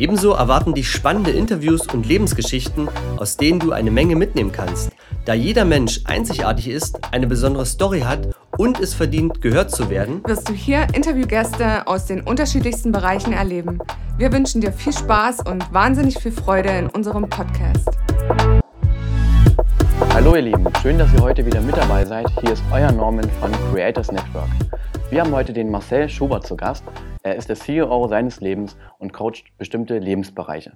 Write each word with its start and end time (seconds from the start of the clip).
Ebenso 0.00 0.32
erwarten 0.32 0.74
dich 0.74 0.90
spannende 0.90 1.30
Interviews 1.30 1.86
und 1.86 2.04
Lebensgeschichten, 2.06 2.88
aus 3.16 3.36
denen 3.36 3.60
du 3.60 3.70
eine 3.70 3.92
Menge 3.92 4.16
mitnehmen 4.16 4.50
kannst. 4.50 4.90
Da 5.24 5.34
jeder 5.34 5.64
Mensch 5.64 6.00
einzigartig 6.04 6.68
ist, 6.68 6.98
eine 7.12 7.28
besondere 7.28 7.64
Story 7.64 8.00
hat 8.00 8.34
und 8.58 8.80
es 8.80 8.92
verdient, 8.92 9.40
gehört 9.40 9.70
zu 9.70 9.90
werden, 9.90 10.20
wirst 10.26 10.48
du 10.48 10.52
hier 10.52 10.88
Interviewgäste 10.92 11.86
aus 11.86 12.06
den 12.06 12.22
unterschiedlichsten 12.22 12.90
Bereichen 12.90 13.32
erleben. 13.32 13.78
Wir 14.18 14.32
wünschen 14.32 14.60
dir 14.60 14.72
viel 14.72 14.92
Spaß 14.92 15.40
und 15.46 15.72
wahnsinnig 15.72 16.18
viel 16.18 16.32
Freude 16.32 16.70
in 16.70 16.88
unserem 16.88 17.28
Podcast. 17.28 17.88
Hallo 20.12 20.34
ihr 20.34 20.42
Lieben, 20.42 20.66
schön, 20.82 20.98
dass 20.98 21.12
ihr 21.14 21.20
heute 21.20 21.46
wieder 21.46 21.60
mit 21.60 21.76
dabei 21.76 22.04
seid. 22.04 22.26
Hier 22.40 22.52
ist 22.52 22.64
euer 22.72 22.90
Norman 22.90 23.30
von 23.40 23.52
Creators 23.70 24.10
Network. 24.10 24.48
Wir 25.10 25.20
haben 25.20 25.32
heute 25.32 25.52
den 25.52 25.70
Marcel 25.70 26.08
Schubert 26.08 26.46
zu 26.46 26.56
Gast. 26.56 26.82
Er 27.22 27.36
ist 27.36 27.48
der 27.48 27.56
CEO 27.56 28.08
seines 28.08 28.40
Lebens 28.40 28.76
und 28.98 29.12
coacht 29.12 29.44
bestimmte 29.58 29.98
Lebensbereiche. 29.98 30.72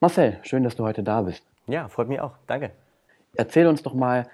Marcel, 0.00 0.38
schön, 0.42 0.64
dass 0.64 0.74
du 0.74 0.84
heute 0.84 1.02
da 1.02 1.22
bist. 1.22 1.44
Ja, 1.66 1.88
freut 1.88 2.08
mich 2.08 2.20
auch. 2.20 2.32
Danke. 2.46 2.70
Erzähl 3.36 3.66
uns 3.66 3.82
doch 3.82 3.94
mal, 3.94 4.26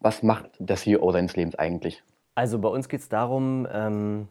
was 0.00 0.22
macht 0.22 0.50
der 0.58 0.76
CEO 0.76 1.10
seines 1.12 1.36
Lebens 1.36 1.56
eigentlich? 1.56 2.02
Also 2.34 2.58
bei 2.60 2.68
uns 2.68 2.88
geht 2.88 3.00
es 3.00 3.08
darum, 3.08 3.66
ähm, 3.70 4.28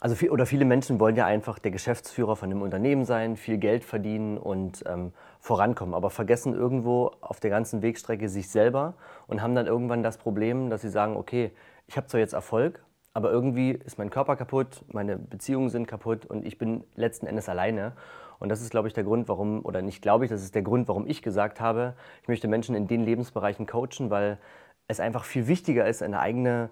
also 0.00 0.14
viel, 0.14 0.30
oder 0.30 0.46
viele 0.46 0.64
Menschen 0.64 1.00
wollen 1.00 1.16
ja 1.16 1.26
einfach 1.26 1.58
der 1.58 1.72
Geschäftsführer 1.72 2.36
von 2.36 2.50
einem 2.50 2.62
Unternehmen 2.62 3.04
sein, 3.04 3.36
viel 3.36 3.58
Geld 3.58 3.84
verdienen 3.84 4.38
und 4.38 4.84
ähm, 4.86 5.12
vorankommen, 5.40 5.94
aber 5.94 6.10
vergessen 6.10 6.54
irgendwo 6.54 7.10
auf 7.20 7.40
der 7.40 7.50
ganzen 7.50 7.82
Wegstrecke 7.82 8.28
sich 8.28 8.48
selber 8.48 8.94
und 9.26 9.42
haben 9.42 9.54
dann 9.54 9.66
irgendwann 9.66 10.02
das 10.02 10.16
Problem, 10.16 10.70
dass 10.70 10.82
sie 10.82 10.88
sagen, 10.88 11.16
okay, 11.16 11.50
ich 11.88 11.96
habe 11.96 12.06
zwar 12.06 12.20
jetzt 12.20 12.32
Erfolg, 12.32 12.82
aber 13.14 13.30
irgendwie 13.30 13.70
ist 13.70 13.98
mein 13.98 14.10
Körper 14.10 14.36
kaputt, 14.36 14.84
meine 14.92 15.16
Beziehungen 15.16 15.70
sind 15.70 15.86
kaputt 15.86 16.26
und 16.26 16.46
ich 16.46 16.58
bin 16.58 16.84
letzten 16.94 17.26
Endes 17.26 17.48
alleine. 17.48 17.92
Und 18.38 18.50
das 18.50 18.60
ist, 18.60 18.70
glaube 18.70 18.88
ich, 18.88 18.94
der 18.94 19.04
Grund, 19.04 19.28
warum, 19.28 19.64
oder 19.64 19.82
nicht 19.82 20.02
glaube 20.02 20.24
ich, 20.24 20.30
das 20.30 20.42
ist 20.42 20.54
der 20.54 20.62
Grund, 20.62 20.86
warum 20.88 21.06
ich 21.06 21.22
gesagt 21.22 21.60
habe, 21.60 21.94
ich 22.22 22.28
möchte 22.28 22.46
Menschen 22.46 22.74
in 22.74 22.86
den 22.86 23.04
Lebensbereichen 23.04 23.66
coachen, 23.66 24.10
weil 24.10 24.38
es 24.86 25.00
einfach 25.00 25.24
viel 25.24 25.48
wichtiger 25.48 25.86
ist, 25.86 26.02
eine 26.02 26.20
eigene 26.20 26.70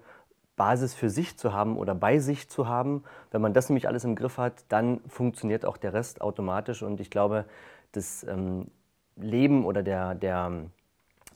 Basis 0.55 0.95
für 0.95 1.09
sich 1.09 1.37
zu 1.37 1.53
haben 1.53 1.77
oder 1.77 1.93
bei 1.93 2.19
sich 2.19 2.49
zu 2.49 2.67
haben. 2.67 3.03
Wenn 3.31 3.41
man 3.41 3.53
das 3.53 3.69
nämlich 3.69 3.87
alles 3.87 4.03
im 4.03 4.15
Griff 4.15 4.37
hat, 4.37 4.65
dann 4.69 5.01
funktioniert 5.07 5.65
auch 5.65 5.77
der 5.77 5.93
Rest 5.93 6.21
automatisch. 6.21 6.81
Und 6.81 6.99
ich 6.99 7.11
glaube, 7.11 7.45
das 7.91 8.23
ähm, 8.23 8.71
Leben 9.15 9.65
oder 9.65 9.83
der, 9.83 10.15
der, 10.15 10.51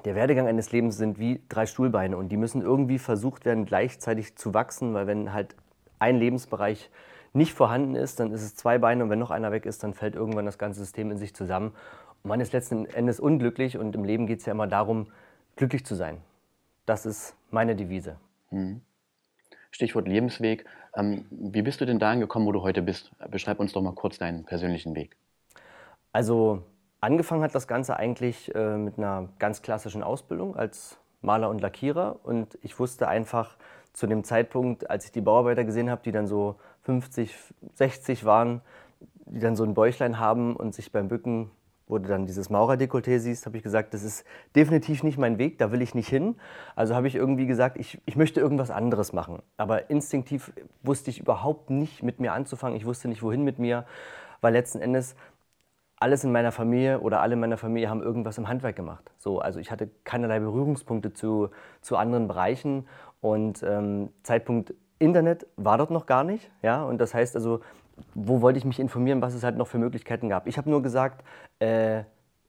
der 0.06 0.16
Werdegang 0.16 0.48
eines 0.48 0.72
Lebens 0.72 0.98
sind 0.98 1.20
wie 1.20 1.42
drei 1.50 1.66
Stuhlbeine 1.66 2.18
und 2.18 2.30
die 2.30 2.38
müssen 2.38 2.62
irgendwie 2.62 3.00
versucht 3.00 3.46
werden, 3.46 3.66
gleichzeitig 3.66 4.36
zu 4.36 4.54
wachsen, 4.54 4.94
weil 4.94 5.08
wenn 5.08 5.34
halt 5.34 5.56
ein 6.00 6.18
Lebensbereich 6.18 6.90
nicht 7.34 7.54
vorhanden 7.54 7.96
ist, 7.96 8.20
dann 8.20 8.32
ist 8.32 8.42
es 8.42 8.56
zwei 8.56 8.78
Beine 8.78 9.04
und 9.04 9.10
wenn 9.10 9.20
noch 9.20 9.32
einer 9.32 9.52
weg 9.52 9.66
ist, 9.66 9.84
dann 9.84 9.94
fällt 9.94 10.16
irgendwann 10.16 10.46
das 10.46 10.58
ganze 10.58 10.80
System 10.80 11.12
in 11.12 11.18
sich 11.18 11.34
zusammen. 11.34 11.74
Und 12.24 12.30
man 12.30 12.42
ist 12.42 12.54
letzten 12.54 12.86
Endes 12.86 13.20
unglücklich 13.20 13.78
und 13.78 13.96
im 13.96 14.04
Leben 14.04 14.28
geht 14.28 14.40
es 14.40 14.46
ja 14.46 14.52
immer 14.52 14.68
darum, 14.68 15.08
glücklich 15.56 15.86
zu 15.86 15.96
sein. 15.96 16.18
Das 16.86 17.06
ist 17.06 17.36
meine 17.52 17.76
Devise. 17.76 18.18
Mhm. 18.50 18.82
Stichwort 19.72 20.08
Lebensweg. 20.08 20.66
Ähm, 20.96 21.26
wie 21.30 21.62
bist 21.62 21.80
du 21.80 21.86
denn 21.86 22.00
dahin 22.00 22.20
gekommen, 22.20 22.46
wo 22.46 22.52
du 22.52 22.62
heute 22.62 22.82
bist? 22.82 23.12
Beschreib 23.30 23.60
uns 23.60 23.72
doch 23.72 23.82
mal 23.82 23.94
kurz 23.94 24.18
deinen 24.18 24.44
persönlichen 24.44 24.96
Weg. 24.96 25.16
Also 26.12 26.64
angefangen 27.02 27.44
hat 27.44 27.54
das 27.54 27.68
Ganze 27.68 27.98
eigentlich 27.98 28.54
äh, 28.56 28.78
mit 28.78 28.98
einer 28.98 29.30
ganz 29.40 29.62
klassischen 29.62 30.04
Ausbildung 30.04 30.56
als 30.56 30.98
Maler 31.22 31.50
und 31.50 31.60
Lackierer 31.62 32.20
und 32.24 32.58
ich 32.62 32.80
wusste 32.80 33.08
einfach 33.08 33.58
zu 33.94 34.08
dem 34.08 34.24
Zeitpunkt, 34.24 34.90
als 34.90 35.06
ich 35.06 35.12
die 35.12 35.22
Bauarbeiter 35.22 35.66
gesehen 35.66 35.90
habe, 35.90 36.02
die 36.04 36.12
dann 36.12 36.28
so 36.28 36.56
50, 36.84 37.36
60 37.74 38.26
waren, 38.26 38.62
die 39.26 39.40
dann 39.40 39.56
so 39.56 39.64
ein 39.64 39.74
Bäuchlein 39.74 40.20
haben 40.20 40.56
und 40.56 40.74
sich 40.74 40.92
beim 40.92 41.10
Bücken, 41.10 41.52
wo 41.88 41.98
du 41.98 42.08
dann 42.08 42.26
dieses 42.26 42.50
Maurerdekolleté 42.50 43.20
siehst, 43.20 43.46
habe 43.46 43.58
ich 43.58 43.64
gesagt, 43.64 43.94
das 43.94 44.04
ist 44.04 44.26
definitiv 44.56 45.04
nicht 45.04 45.18
mein 45.18 45.38
Weg, 45.38 45.58
da 45.58 45.74
will 45.74 45.82
ich 45.82 45.94
nicht 45.94 46.08
hin. 46.08 46.38
Also 46.74 46.96
habe 46.96 47.08
ich 47.08 47.16
irgendwie 47.16 47.48
gesagt, 47.48 47.78
ich, 47.78 48.02
ich 48.06 48.16
möchte 48.16 48.40
irgendwas 48.40 48.72
anderes 48.72 49.12
machen. 49.12 49.42
Aber 49.58 49.90
instinktiv 49.90 50.54
wusste 50.84 51.10
ich 51.10 51.20
überhaupt 51.20 51.70
nicht 51.70 52.02
mit 52.02 52.22
mir 52.22 52.32
anzufangen. 52.32 52.78
Ich 52.78 52.86
wusste 52.86 53.10
nicht, 53.10 53.22
wohin 53.22 53.44
mit 53.44 53.60
mir, 53.60 53.86
weil 54.40 54.54
letzten 54.54 54.80
Endes 54.80 55.16
alles 56.02 56.24
in 56.24 56.32
meiner 56.32 56.52
Familie 56.52 57.00
oder 57.00 57.22
alle 57.22 57.34
in 57.34 57.40
meiner 57.40 57.58
Familie 57.58 57.90
haben 57.90 58.02
irgendwas 58.02 58.38
im 58.40 58.48
Handwerk 58.48 58.76
gemacht. 58.76 59.12
So, 59.20 59.40
also 59.40 59.60
ich 59.60 59.70
hatte 59.70 59.90
keinerlei 60.04 60.40
Berührungspunkte 60.40 61.14
zu, 61.14 61.50
zu 61.82 61.96
anderen 61.96 62.28
Bereichen 62.28 62.88
und 63.22 63.62
ähm, 63.62 64.10
Zeitpunkt 64.24 64.74
Internet 64.98 65.46
war 65.58 65.78
dort 65.78 65.92
noch 65.92 66.08
gar 66.08 66.24
nicht. 66.24 66.50
Ja? 66.64 66.84
Und 66.84 66.98
das 67.00 67.14
heißt 67.14 67.36
also, 67.36 67.62
wo 68.16 68.42
wollte 68.42 68.58
ich 68.58 68.66
mich 68.66 68.80
informieren, 68.80 69.22
was 69.22 69.36
es 69.36 69.44
halt 69.44 69.58
noch 69.58 69.68
für 69.68 69.78
Möglichkeiten 69.78 70.28
gab. 70.28 70.48
Ich 70.48 70.58
habe 70.58 70.72
nur 70.72 70.82
gesagt, 70.82 71.24
äh, 71.60 72.04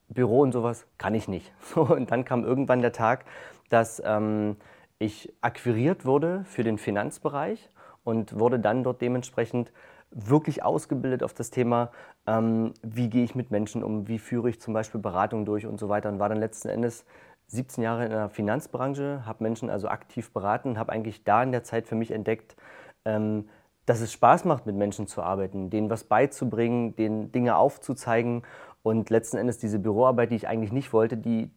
Büro 0.09 0.41
und 0.41 0.53
sowas 0.53 0.87
kann 0.97 1.15
ich 1.15 1.29
nicht. 1.29 1.53
und 1.75 2.11
dann 2.11 2.25
kam 2.25 2.45
irgendwann 2.45 2.81
der 2.81 2.93
Tag, 2.93 3.27
dass 3.69 4.03
ähm, 4.05 4.57
ich 4.99 5.31
akquiriert 5.43 6.07
wurde 6.07 6.45
für 6.47 6.65
den 6.65 6.79
Finanzbereich 6.79 7.69
und 8.03 8.39
wurde 8.39 8.59
dann 8.59 8.83
dort 8.83 9.03
dementsprechend 9.03 9.73
wirklich 10.15 10.63
ausgebildet 10.63 11.23
auf 11.23 11.35
das 11.35 11.51
Thema, 11.51 11.91
ähm, 12.27 12.75
wie 12.83 13.09
gehe 13.09 13.25
ich 13.25 13.35
mit 13.35 13.51
Menschen 13.51 13.83
um, 13.83 14.09
wie 14.09 14.19
führe 14.19 14.51
ich 14.51 14.61
zum 14.61 14.75
Beispiel 14.75 15.01
Beratung 15.01 15.45
durch 15.45 15.67
und 15.67 15.81
so 15.81 15.89
weiter 15.89 16.09
und 16.09 16.19
war 16.19 16.29
dann 16.29 16.39
letzten 16.39 16.69
Endes 16.69 17.05
17 17.49 17.83
Jahre 17.85 18.05
in 18.05 18.11
der 18.11 18.29
Finanzbranche, 18.29 19.25
habe 19.27 19.43
Menschen 19.43 19.69
also 19.69 19.89
aktiv 19.89 20.33
beraten, 20.33 20.79
habe 20.79 20.93
eigentlich 20.93 21.25
da 21.25 21.43
in 21.43 21.53
der 21.53 21.65
Zeit 21.65 21.87
für 21.87 21.95
mich 21.95 22.11
entdeckt, 22.11 22.57
ähm, 23.05 23.49
dass 23.87 24.01
es 24.01 24.13
Spaß 24.13 24.45
macht, 24.45 24.67
mit 24.67 24.77
Menschen 24.77 25.07
zu 25.07 25.23
arbeiten, 25.23 25.69
denen 25.69 25.91
was 25.91 26.05
beizubringen, 26.05 26.95
denen 26.97 27.33
Dinge 27.33 27.57
aufzuzeigen. 27.57 28.43
Und 28.83 29.11
letzten 29.11 29.37
Endes 29.37 29.59
diese 29.59 29.79
Büroarbeit, 29.79 30.31
die 30.31 30.37
ich 30.37 30.49
eigentlich 30.49 30.73
nicht 30.73 30.93
wollte, 30.93 31.17
die, 31.17 31.51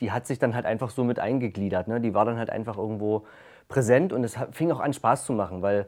die 0.00 0.12
hat 0.12 0.26
sich 0.26 0.38
dann 0.38 0.54
halt 0.54 0.66
einfach 0.66 0.90
so 0.90 1.04
mit 1.04 1.18
eingegliedert. 1.18 1.88
Ne? 1.88 2.00
Die 2.00 2.14
war 2.14 2.24
dann 2.24 2.38
halt 2.38 2.50
einfach 2.50 2.76
irgendwo 2.76 3.26
präsent 3.68 4.12
und 4.12 4.24
es 4.24 4.38
fing 4.52 4.70
auch 4.70 4.80
an, 4.80 4.92
Spaß 4.92 5.24
zu 5.24 5.32
machen, 5.32 5.62
weil 5.62 5.86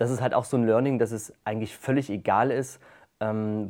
das 0.00 0.10
ist 0.10 0.22
halt 0.22 0.32
auch 0.32 0.46
so 0.46 0.56
ein 0.56 0.64
Learning, 0.64 0.98
dass 0.98 1.12
es 1.12 1.30
eigentlich 1.44 1.76
völlig 1.76 2.08
egal 2.08 2.50
ist, 2.50 2.80
ähm, 3.20 3.68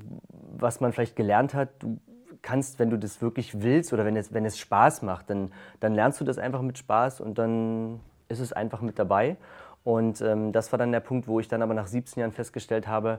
was 0.57 0.81
man 0.81 0.93
vielleicht 0.93 1.17
gelernt 1.17 1.55
hat. 1.55 1.71
Du 1.81 1.99
kannst, 2.41 2.79
wenn 2.79 2.89
du 2.89 2.97
das 2.97 3.21
wirklich 3.21 3.63
willst 3.63 3.93
oder 3.93 4.05
wenn 4.05 4.17
es, 4.17 4.33
wenn 4.33 4.45
es 4.45 4.57
Spaß 4.57 5.03
macht, 5.03 5.29
dann, 5.29 5.51
dann 5.81 5.93
lernst 5.93 6.21
du 6.21 6.25
das 6.25 6.39
einfach 6.39 6.63
mit 6.63 6.79
Spaß 6.79 7.21
und 7.21 7.37
dann 7.37 7.99
ist 8.29 8.39
es 8.39 8.53
einfach 8.53 8.81
mit 8.81 8.97
dabei. 8.97 9.39
Und 9.83 10.21
ähm, 10.21 10.53
das 10.53 10.71
war 10.71 10.79
dann 10.79 10.93
der 10.93 11.01
Punkt, 11.01 11.27
wo 11.27 11.41
ich 11.41 11.49
dann 11.49 11.63
aber 11.63 11.75
nach 11.75 11.89
17 11.89 12.21
Jahren 12.21 12.33
festgestellt 12.33 12.87
habe, 12.87 13.19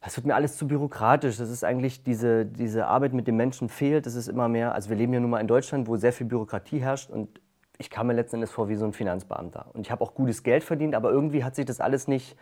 das 0.00 0.16
wird 0.16 0.24
mir 0.24 0.36
alles 0.36 0.56
zu 0.56 0.68
bürokratisch. 0.68 1.38
Das 1.38 1.50
ist 1.50 1.64
eigentlich 1.64 2.04
diese, 2.04 2.46
diese 2.46 2.86
Arbeit 2.86 3.12
mit 3.12 3.26
den 3.26 3.34
Menschen 3.36 3.68
fehlt. 3.68 4.06
Das 4.06 4.14
ist 4.14 4.28
immer 4.28 4.46
mehr. 4.46 4.72
Also 4.72 4.88
wir 4.88 4.96
leben 4.96 5.12
ja 5.14 5.18
nun 5.18 5.30
mal 5.30 5.40
in 5.40 5.48
Deutschland, 5.48 5.88
wo 5.88 5.96
sehr 5.96 6.12
viel 6.12 6.28
Bürokratie 6.28 6.78
herrscht 6.78 7.10
und 7.10 7.40
ich 7.78 7.90
kam 7.90 8.06
mir 8.06 8.12
letzten 8.12 8.36
Endes 8.36 8.50
vor 8.50 8.68
wie 8.68 8.76
so 8.76 8.84
ein 8.84 8.92
Finanzbeamter. 8.92 9.66
Und 9.72 9.86
ich 9.86 9.90
habe 9.90 10.02
auch 10.02 10.14
gutes 10.14 10.42
Geld 10.42 10.64
verdient, 10.64 10.94
aber 10.94 11.10
irgendwie 11.10 11.44
hat 11.44 11.54
sich 11.54 11.64
das 11.64 11.80
alles 11.80 12.08
nicht 12.08 12.36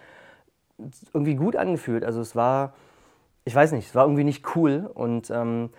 irgendwie 1.13 1.35
gut 1.35 1.57
angefühlt. 1.57 2.05
Also 2.05 2.21
es 2.21 2.37
war, 2.37 2.75
ich 3.45 3.55
weiß 3.55 3.73
nicht, 3.73 3.89
es 3.89 3.95
war 3.95 4.05
irgendwie 4.05 4.25
nicht 4.25 4.57
cool. 4.57 4.91
Und 4.93 5.31
ähm, 5.31 5.71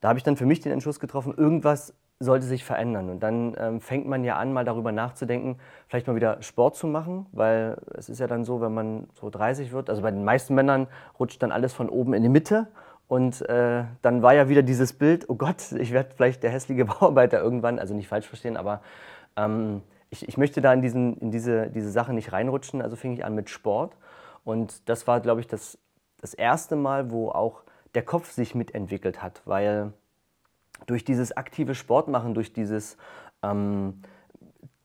da 0.00 0.08
habe 0.08 0.18
ich 0.18 0.22
dann 0.22 0.36
für 0.36 0.46
mich 0.46 0.60
den 0.60 0.72
Entschluss 0.72 1.00
getroffen, 1.00 1.34
irgendwas 1.36 1.94
sollte 2.20 2.46
sich 2.46 2.64
verändern. 2.64 3.10
Und 3.10 3.22
dann 3.22 3.54
ähm, 3.58 3.80
fängt 3.80 4.06
man 4.06 4.24
ja 4.24 4.36
an, 4.36 4.52
mal 4.52 4.64
darüber 4.64 4.92
nachzudenken, 4.92 5.58
vielleicht 5.88 6.06
mal 6.06 6.16
wieder 6.16 6.42
Sport 6.42 6.76
zu 6.76 6.86
machen, 6.86 7.26
weil 7.32 7.76
es 7.94 8.08
ist 8.08 8.20
ja 8.20 8.26
dann 8.26 8.44
so, 8.44 8.60
wenn 8.60 8.72
man 8.72 9.08
so 9.14 9.30
30 9.30 9.72
wird, 9.72 9.90
also 9.90 10.02
bei 10.02 10.10
den 10.10 10.24
meisten 10.24 10.54
Männern 10.54 10.86
rutscht 11.18 11.42
dann 11.42 11.52
alles 11.52 11.72
von 11.72 11.88
oben 11.88 12.14
in 12.14 12.22
die 12.22 12.28
Mitte. 12.28 12.68
Und 13.06 13.42
äh, 13.48 13.84
dann 14.02 14.22
war 14.22 14.34
ja 14.34 14.48
wieder 14.48 14.62
dieses 14.62 14.92
Bild, 14.92 15.28
oh 15.28 15.34
Gott, 15.34 15.72
ich 15.72 15.92
werde 15.92 16.14
vielleicht 16.14 16.42
der 16.42 16.50
hässliche 16.50 16.84
Bauarbeiter 16.86 17.40
irgendwann, 17.40 17.78
also 17.78 17.94
nicht 17.94 18.08
falsch 18.08 18.26
verstehen, 18.26 18.56
aber 18.56 18.80
ähm, 19.36 19.82
ich, 20.10 20.28
ich, 20.28 20.36
möchte 20.36 20.60
da 20.60 20.72
in, 20.72 20.80
diesen, 20.80 21.16
in 21.18 21.30
diese, 21.30 21.70
diese 21.70 21.90
Sache 21.90 22.12
nicht 22.12 22.32
reinrutschen. 22.32 22.80
Also 22.80 22.94
fing 22.94 23.12
ich 23.12 23.24
an 23.24 23.34
mit 23.34 23.50
Sport. 23.50 23.96
Und 24.44 24.88
das 24.88 25.06
war, 25.06 25.20
glaube 25.20 25.40
ich, 25.40 25.48
das 25.48 25.78
das 26.24 26.32
erste 26.32 26.74
Mal, 26.74 27.10
wo 27.10 27.28
auch 27.28 27.64
der 27.94 28.02
Kopf 28.02 28.30
sich 28.30 28.54
mitentwickelt 28.54 29.22
hat, 29.22 29.42
weil 29.44 29.92
durch 30.86 31.04
dieses 31.04 31.36
aktive 31.36 31.74
Sportmachen, 31.74 32.32
durch 32.32 32.54
dieses 32.54 32.96
ähm, 33.42 34.00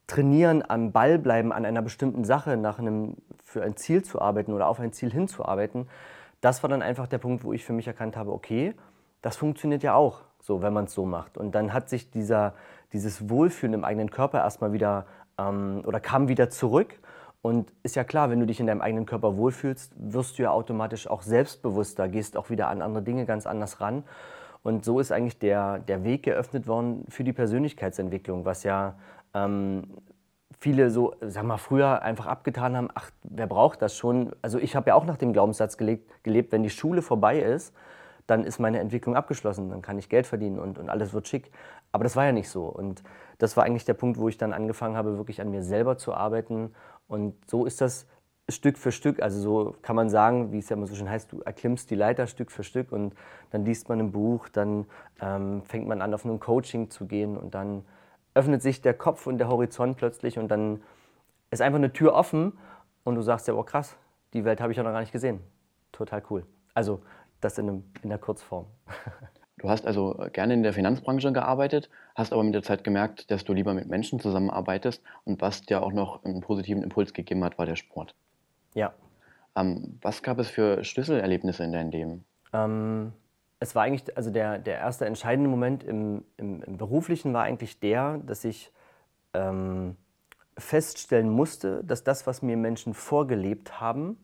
Trainieren, 0.05 0.69
am 0.69 0.91
Ball 0.91 1.17
bleiben, 1.17 1.53
an 1.53 1.65
einer 1.65 1.81
bestimmten 1.81 2.25
Sache, 2.25 2.57
nach 2.57 2.77
einem, 2.77 3.15
für 3.41 3.63
ein 3.63 3.77
Ziel 3.77 4.03
zu 4.03 4.19
arbeiten 4.19 4.51
oder 4.51 4.67
auf 4.67 4.81
ein 4.81 4.91
Ziel 4.91 5.13
hinzuarbeiten, 5.13 5.87
das 6.41 6.63
war 6.63 6.69
dann 6.69 6.81
einfach 6.81 7.07
der 7.07 7.17
Punkt, 7.17 7.43
wo 7.43 7.53
ich 7.53 7.63
für 7.65 7.73
mich 7.73 7.87
erkannt 7.87 8.15
habe, 8.15 8.31
okay, 8.31 8.73
das 9.21 9.35
funktioniert 9.35 9.83
ja 9.83 9.95
auch 9.95 10.21
so, 10.39 10.61
wenn 10.61 10.73
man 10.73 10.85
es 10.85 10.93
so 10.93 11.05
macht. 11.05 11.37
Und 11.37 11.53
dann 11.53 11.73
hat 11.73 11.89
sich 11.89 12.09
dieser, 12.11 12.53
dieses 12.93 13.29
Wohlfühlen 13.29 13.73
im 13.73 13.83
eigenen 13.83 14.09
Körper 14.09 14.39
erstmal 14.39 14.71
wieder 14.71 15.05
ähm, 15.37 15.81
oder 15.85 15.99
kam 15.99 16.27
wieder 16.27 16.49
zurück. 16.49 16.99
Und 17.41 17.71
ist 17.83 17.95
ja 17.95 18.03
klar, 18.03 18.29
wenn 18.29 18.39
du 18.39 18.45
dich 18.45 18.59
in 18.59 18.67
deinem 18.67 18.81
eigenen 18.81 19.05
Körper 19.05 19.37
wohlfühlst, 19.37 19.93
wirst 19.97 20.37
du 20.37 20.43
ja 20.43 20.51
automatisch 20.51 21.07
auch 21.07 21.21
selbstbewusster, 21.21 22.09
gehst 22.09 22.35
auch 22.35 22.49
wieder 22.49 22.67
an 22.67 22.81
andere 22.81 23.03
Dinge 23.03 23.25
ganz 23.25 23.47
anders 23.47 23.79
ran. 23.79 24.03
Und 24.61 24.83
so 24.83 24.99
ist 24.99 25.11
eigentlich 25.11 25.39
der, 25.39 25.79
der 25.79 26.03
Weg 26.03 26.23
geöffnet 26.23 26.67
worden 26.67 27.05
für 27.07 27.23
die 27.23 27.31
Persönlichkeitsentwicklung, 27.31 28.43
was 28.43 28.63
ja 28.63 28.95
ähm, 29.33 29.83
viele 30.59 30.89
so, 30.89 31.15
sag 31.21 31.43
mal, 31.43 31.57
früher 31.57 32.01
einfach 32.01 32.25
abgetan 32.27 32.75
haben, 32.75 32.89
ach, 32.93 33.11
wer 33.23 33.47
braucht 33.47 33.81
das 33.81 33.95
schon? 33.95 34.31
Also 34.41 34.59
ich 34.59 34.75
habe 34.75 34.89
ja 34.89 34.95
auch 34.95 35.05
nach 35.05 35.17
dem 35.17 35.33
Glaubenssatz 35.33 35.77
gelebt, 35.77 36.23
gelebt, 36.23 36.51
wenn 36.51 36.63
die 36.63 36.69
Schule 36.69 37.01
vorbei 37.01 37.39
ist, 37.39 37.73
dann 38.27 38.43
ist 38.43 38.59
meine 38.59 38.79
Entwicklung 38.79 39.15
abgeschlossen, 39.15 39.69
dann 39.69 39.81
kann 39.81 39.97
ich 39.97 40.09
Geld 40.09 40.27
verdienen 40.27 40.59
und, 40.59 40.77
und 40.77 40.89
alles 40.89 41.13
wird 41.13 41.27
schick. 41.27 41.51
Aber 41.91 42.03
das 42.03 42.15
war 42.15 42.25
ja 42.25 42.31
nicht 42.31 42.49
so. 42.49 42.65
Und 42.65 43.01
das 43.39 43.57
war 43.57 43.63
eigentlich 43.63 43.85
der 43.85 43.95
Punkt, 43.95 44.19
wo 44.19 44.27
ich 44.27 44.37
dann 44.37 44.53
angefangen 44.53 44.95
habe, 44.95 45.17
wirklich 45.17 45.41
an 45.41 45.49
mir 45.49 45.63
selber 45.63 45.97
zu 45.97 46.13
arbeiten. 46.13 46.75
Und 47.07 47.33
so 47.49 47.65
ist 47.65 47.81
das 47.81 48.05
Stück 48.49 48.77
für 48.77 48.91
Stück, 48.91 49.21
also 49.21 49.39
so 49.39 49.75
kann 49.81 49.95
man 49.95 50.09
sagen, 50.09 50.51
wie 50.51 50.59
es 50.59 50.69
ja 50.69 50.75
immer 50.75 50.87
so 50.87 50.95
schön 50.95 51.09
heißt, 51.09 51.31
du 51.31 51.41
erklimmst 51.41 51.89
die 51.91 51.95
Leiter 51.95 52.27
Stück 52.27 52.51
für 52.51 52.63
Stück 52.63 52.91
und 52.91 53.13
dann 53.51 53.63
liest 53.63 53.89
man 53.89 53.99
ein 53.99 54.11
Buch, 54.11 54.49
dann 54.49 54.85
ähm, 55.21 55.61
fängt 55.63 55.87
man 55.87 56.01
an, 56.01 56.13
auf 56.13 56.25
ein 56.25 56.39
Coaching 56.39 56.89
zu 56.89 57.05
gehen 57.05 57.37
und 57.37 57.53
dann 57.53 57.83
öffnet 58.33 58.61
sich 58.61 58.81
der 58.81 58.93
Kopf 58.93 59.27
und 59.27 59.37
der 59.37 59.47
Horizont 59.47 59.97
plötzlich 59.97 60.37
und 60.37 60.49
dann 60.49 60.81
ist 61.51 61.61
einfach 61.61 61.79
eine 61.79 61.93
Tür 61.93 62.13
offen 62.13 62.57
und 63.03 63.15
du 63.15 63.21
sagst 63.21 63.47
ja, 63.47 63.53
oh 63.53 63.63
krass, 63.63 63.97
die 64.33 64.45
Welt 64.45 64.61
habe 64.61 64.71
ich 64.71 64.77
ja 64.77 64.83
noch 64.83 64.91
gar 64.91 64.99
nicht 64.99 65.11
gesehen. 65.11 65.39
Total 65.91 66.21
cool. 66.29 66.45
Also 66.73 67.01
das 67.41 67.57
in, 67.57 67.69
einem, 67.69 67.83
in 68.03 68.09
der 68.09 68.19
Kurzform. 68.19 68.65
Du 69.59 69.69
hast 69.69 69.85
also 69.85 70.15
gerne 70.31 70.53
in 70.53 70.63
der 70.63 70.71
Finanzbranche 70.71 71.33
gearbeitet, 71.33 71.89
hast 72.15 72.31
aber 72.31 72.43
mit 72.43 72.55
der 72.55 72.63
Zeit 72.63 72.85
gemerkt, 72.85 73.29
dass 73.29 73.43
du 73.43 73.51
lieber 73.51 73.73
mit 73.73 73.89
Menschen 73.89 74.21
zusammenarbeitest 74.21 75.03
und 75.25 75.41
was 75.41 75.63
dir 75.63 75.83
auch 75.83 75.91
noch 75.91 76.23
einen 76.23 76.39
positiven 76.39 76.81
Impuls 76.81 77.13
gegeben 77.13 77.43
hat, 77.43 77.57
war 77.57 77.65
der 77.65 77.75
Sport. 77.75 78.15
Ja. 78.73 78.93
Ähm, 79.57 79.99
was 80.01 80.23
gab 80.23 80.39
es 80.39 80.49
für 80.49 80.85
Schlüsselerlebnisse 80.85 81.65
in 81.65 81.73
deinem 81.73 81.91
Leben? 81.91 82.25
Ähm, 82.53 83.11
es 83.59 83.75
war 83.75 83.83
eigentlich, 83.83 84.15
also 84.15 84.31
der, 84.31 84.57
der 84.57 84.77
erste 84.77 85.05
entscheidende 85.05 85.49
Moment 85.49 85.83
im, 85.83 86.23
im, 86.37 86.63
im 86.63 86.77
Beruflichen 86.77 87.33
war 87.33 87.43
eigentlich 87.43 87.79
der, 87.79 88.19
dass 88.19 88.45
ich 88.45 88.71
ähm, 89.33 89.97
feststellen 90.57 91.29
musste, 91.29 91.83
dass 91.83 92.03
das, 92.03 92.25
was 92.25 92.41
mir 92.41 92.57
Menschen 92.57 92.93
vorgelebt 92.93 93.81
haben 93.81 94.17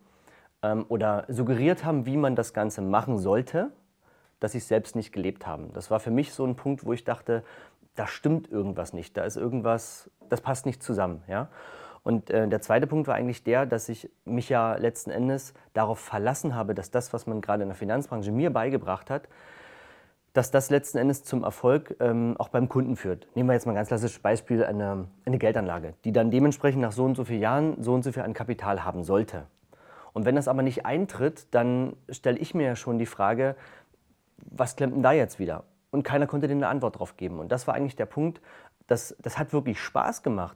ähm, 0.63 0.85
oder 0.87 1.25
suggeriert 1.27 1.83
haben, 1.83 2.05
wie 2.05 2.17
man 2.17 2.35
das 2.35 2.53
Ganze 2.53 2.81
machen 2.81 3.17
sollte, 3.17 3.71
dass 4.39 4.53
sie 4.53 4.59
es 4.59 4.67
selbst 4.67 4.95
nicht 4.95 5.11
gelebt 5.11 5.45
haben. 5.47 5.71
Das 5.73 5.91
war 5.91 5.99
für 5.99 6.11
mich 6.11 6.33
so 6.33 6.45
ein 6.45 6.55
Punkt, 6.55 6.85
wo 6.85 6.93
ich 6.93 7.03
dachte, 7.03 7.43
da 7.95 8.07
stimmt 8.07 8.51
irgendwas 8.51 8.93
nicht, 8.93 9.15
da 9.17 9.23
ist 9.23 9.37
irgendwas, 9.37 10.09
das 10.29 10.41
passt 10.41 10.65
nicht 10.65 10.83
zusammen. 10.83 11.23
Ja? 11.27 11.49
Und 12.05 12.29
äh, 12.29 12.47
der 12.47 12.61
zweite 12.61 12.85
Punkt 12.85 13.07
war 13.07 13.15
eigentlich 13.15 13.43
der, 13.43 13.65
dass 13.65 13.89
ich 13.89 14.11
mich 14.25 14.47
ja 14.47 14.75
letzten 14.75 15.09
Endes 15.09 15.55
darauf 15.73 15.97
verlassen 15.97 16.53
habe, 16.53 16.75
dass 16.75 16.91
das, 16.91 17.13
was 17.13 17.25
man 17.25 17.41
gerade 17.41 17.63
in 17.63 17.69
der 17.69 17.75
Finanzbranche 17.75 18.31
mir 18.31 18.53
beigebracht 18.53 19.09
hat, 19.09 19.27
dass 20.31 20.51
das 20.51 20.69
letzten 20.69 20.99
Endes 20.99 21.23
zum 21.23 21.43
Erfolg 21.43 21.95
ähm, 21.99 22.35
auch 22.37 22.49
beim 22.49 22.69
Kunden 22.69 22.95
führt. 22.95 23.27
Nehmen 23.33 23.49
wir 23.49 23.53
jetzt 23.53 23.65
mal 23.65 23.71
ein 23.71 23.77
ganz 23.77 23.87
klassisches 23.87 24.19
Beispiel, 24.19 24.63
eine, 24.63 25.07
eine 25.25 25.39
Geldanlage, 25.39 25.95
die 26.03 26.11
dann 26.11 26.29
dementsprechend 26.29 26.83
nach 26.83 26.91
so 26.91 27.03
und 27.05 27.15
so 27.15 27.23
vielen 27.23 27.41
Jahren 27.41 27.81
so 27.81 27.95
und 27.95 28.03
so 28.03 28.11
viel 28.11 28.21
an 28.21 28.33
Kapital 28.35 28.85
haben 28.85 29.03
sollte. 29.03 29.47
Und 30.13 30.25
wenn 30.25 30.35
das 30.35 30.47
aber 30.47 30.61
nicht 30.61 30.85
eintritt, 30.85 31.47
dann 31.55 31.95
stelle 32.09 32.37
ich 32.37 32.53
mir 32.53 32.67
ja 32.67 32.75
schon 32.75 32.99
die 32.99 33.07
Frage, 33.07 33.55
was 34.37 34.75
klemmt 34.75 34.93
denn 34.93 35.01
da 35.01 35.11
jetzt 35.11 35.39
wieder? 35.39 35.63
Und 35.89 36.03
keiner 36.03 36.27
konnte 36.27 36.47
dem 36.47 36.59
eine 36.59 36.67
Antwort 36.67 36.99
drauf 36.99 37.17
geben. 37.17 37.39
Und 37.39 37.51
das 37.51 37.65
war 37.65 37.73
eigentlich 37.73 37.95
der 37.95 38.05
Punkt, 38.05 38.41
das, 38.85 39.15
das 39.23 39.39
hat 39.39 39.53
wirklich 39.53 39.79
Spaß 39.79 40.21
gemacht. 40.21 40.55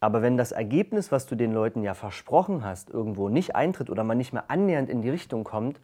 Aber 0.00 0.22
wenn 0.22 0.36
das 0.36 0.52
Ergebnis, 0.52 1.10
was 1.10 1.26
du 1.26 1.36
den 1.36 1.52
Leuten 1.52 1.82
ja 1.82 1.94
versprochen 1.94 2.64
hast, 2.64 2.90
irgendwo 2.90 3.28
nicht 3.28 3.56
eintritt 3.56 3.90
oder 3.90 4.04
man 4.04 4.18
nicht 4.18 4.32
mehr 4.32 4.50
annähernd 4.50 4.90
in 4.90 5.02
die 5.02 5.10
Richtung 5.10 5.44
kommt, 5.44 5.80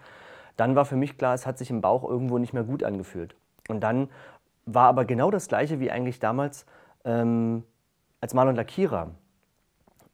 dann 0.56 0.76
war 0.76 0.84
für 0.84 0.96
mich 0.96 1.16
klar, 1.16 1.34
es 1.34 1.46
hat 1.46 1.58
sich 1.58 1.70
im 1.70 1.80
Bauch 1.80 2.08
irgendwo 2.08 2.38
nicht 2.38 2.52
mehr 2.52 2.64
gut 2.64 2.82
angefühlt. 2.84 3.34
Und 3.68 3.80
dann 3.80 4.10
war 4.66 4.88
aber 4.88 5.04
genau 5.04 5.30
das 5.30 5.48
Gleiche 5.48 5.80
wie 5.80 5.90
eigentlich 5.90 6.18
damals 6.18 6.66
ähm, 7.04 7.64
als 8.20 8.34
Maler 8.34 8.50
und 8.50 8.56
Lackierer. 8.56 9.10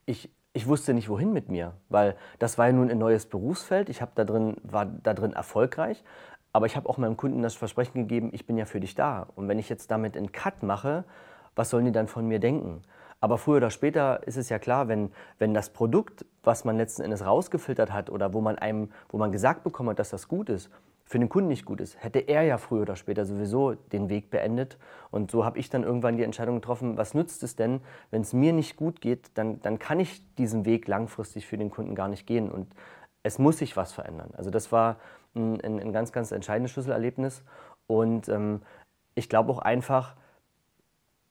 Ich, 0.07 0.31
ich 0.53 0.67
wusste 0.67 0.95
nicht, 0.95 1.09
wohin 1.09 1.33
mit 1.33 1.49
mir, 1.49 1.75
weil 1.89 2.17
das 2.39 2.57
war 2.57 2.67
ja 2.67 2.73
nun 2.73 2.91
ein 2.91 2.99
neues 2.99 3.27
Berufsfeld. 3.27 3.89
Ich 3.89 4.03
da 4.15 4.25
drin, 4.25 4.57
war 4.63 4.87
da 4.87 5.13
drin 5.13 5.33
erfolgreich, 5.33 6.03
aber 6.53 6.67
ich 6.67 6.77
habe 6.77 6.89
auch 6.89 6.99
meinem 6.99 7.17
Kunden 7.17 7.43
das 7.43 7.55
Versprechen 7.55 7.95
gegeben, 7.95 8.31
ich 8.33 8.47
bin 8.47 8.57
ja 8.57 8.65
für 8.65 8.81
dich 8.81 8.95
da. 8.95 9.27
Und 9.35 9.49
wenn 9.49 9.59
ich 9.59 9.69
jetzt 9.69 9.91
damit 9.91 10.17
einen 10.17 10.33
Cut 10.33 10.63
mache, 10.63 11.05
was 11.55 11.71
sollen 11.71 11.85
die 11.85 11.93
dann 11.93 12.09
von 12.09 12.27
mir 12.27 12.39
denken? 12.39 12.83
Aber 13.21 13.39
früher 13.39 13.57
oder 13.57 13.71
später 13.71 14.27
ist 14.27 14.37
es 14.37 14.49
ja 14.49 14.59
klar, 14.59 14.89
wenn, 14.89 15.11
wenn 15.39 15.55
das 15.55 15.71
Produkt, 15.71 16.25
was 16.45 16.65
man 16.65 16.77
letzten 16.77 17.03
Endes 17.03 17.25
rausgefiltert 17.25 17.93
hat 17.93 18.11
oder 18.11 18.33
wo 18.33 18.41
man 18.41 18.57
einem, 18.57 18.91
wo 19.09 19.19
man 19.19 19.33
gesagt 19.33 19.65
bekommen 19.65 19.91
hat, 19.91 19.99
dass 19.99 20.11
das 20.11 20.29
gut 20.29 20.49
ist, 20.49 20.71
für 21.05 21.19
den 21.19 21.31
Kunden 21.31 21.49
nicht 21.49 21.65
gut 21.65 21.81
ist, 21.81 22.03
hätte 22.03 22.19
er 22.19 22.43
ja 22.43 22.59
früher 22.59 22.83
oder 22.83 22.95
später 22.95 23.25
sowieso 23.25 23.73
den 23.75 24.11
Weg 24.11 24.31
beendet. 24.31 24.77
Und 25.11 25.31
so 25.31 25.45
habe 25.45 25.59
ich 25.59 25.71
dann 25.71 25.83
irgendwann 25.83 26.19
die 26.19 26.23
Entscheidung 26.23 26.57
getroffen, 26.57 26.99
was 26.99 27.15
nützt 27.15 27.43
es 27.43 27.57
denn, 27.57 27.81
wenn 28.11 28.21
es 28.21 28.35
mir 28.35 28.53
nicht 28.53 28.77
gut 28.77 29.01
geht, 29.01 29.31
dann, 29.35 29.61
dann 29.63 29.79
kann 29.79 30.01
ich 30.01 30.23
diesen 30.37 30.67
Weg 30.67 30.87
langfristig 30.87 31.47
für 31.47 31.57
den 31.57 31.71
Kunden 31.71 31.95
gar 31.95 32.09
nicht 32.09 32.27
gehen. 32.27 32.51
Und 32.51 32.69
es 33.23 33.39
muss 33.39 33.59
sich 33.59 33.75
was 33.75 33.93
verändern. 33.93 34.31
Also 34.37 34.51
das 34.51 34.71
war 34.71 34.97
ein, 35.35 35.59
ein, 35.63 35.81
ein 35.81 35.93
ganz, 35.95 36.13
ganz 36.13 36.31
entscheidendes 36.31 36.73
Schlüsselerlebnis. 36.73 37.43
Und 37.87 38.29
ähm, 38.29 38.61
ich 39.15 39.31
glaube 39.31 39.51
auch 39.51 39.61
einfach 39.61 40.15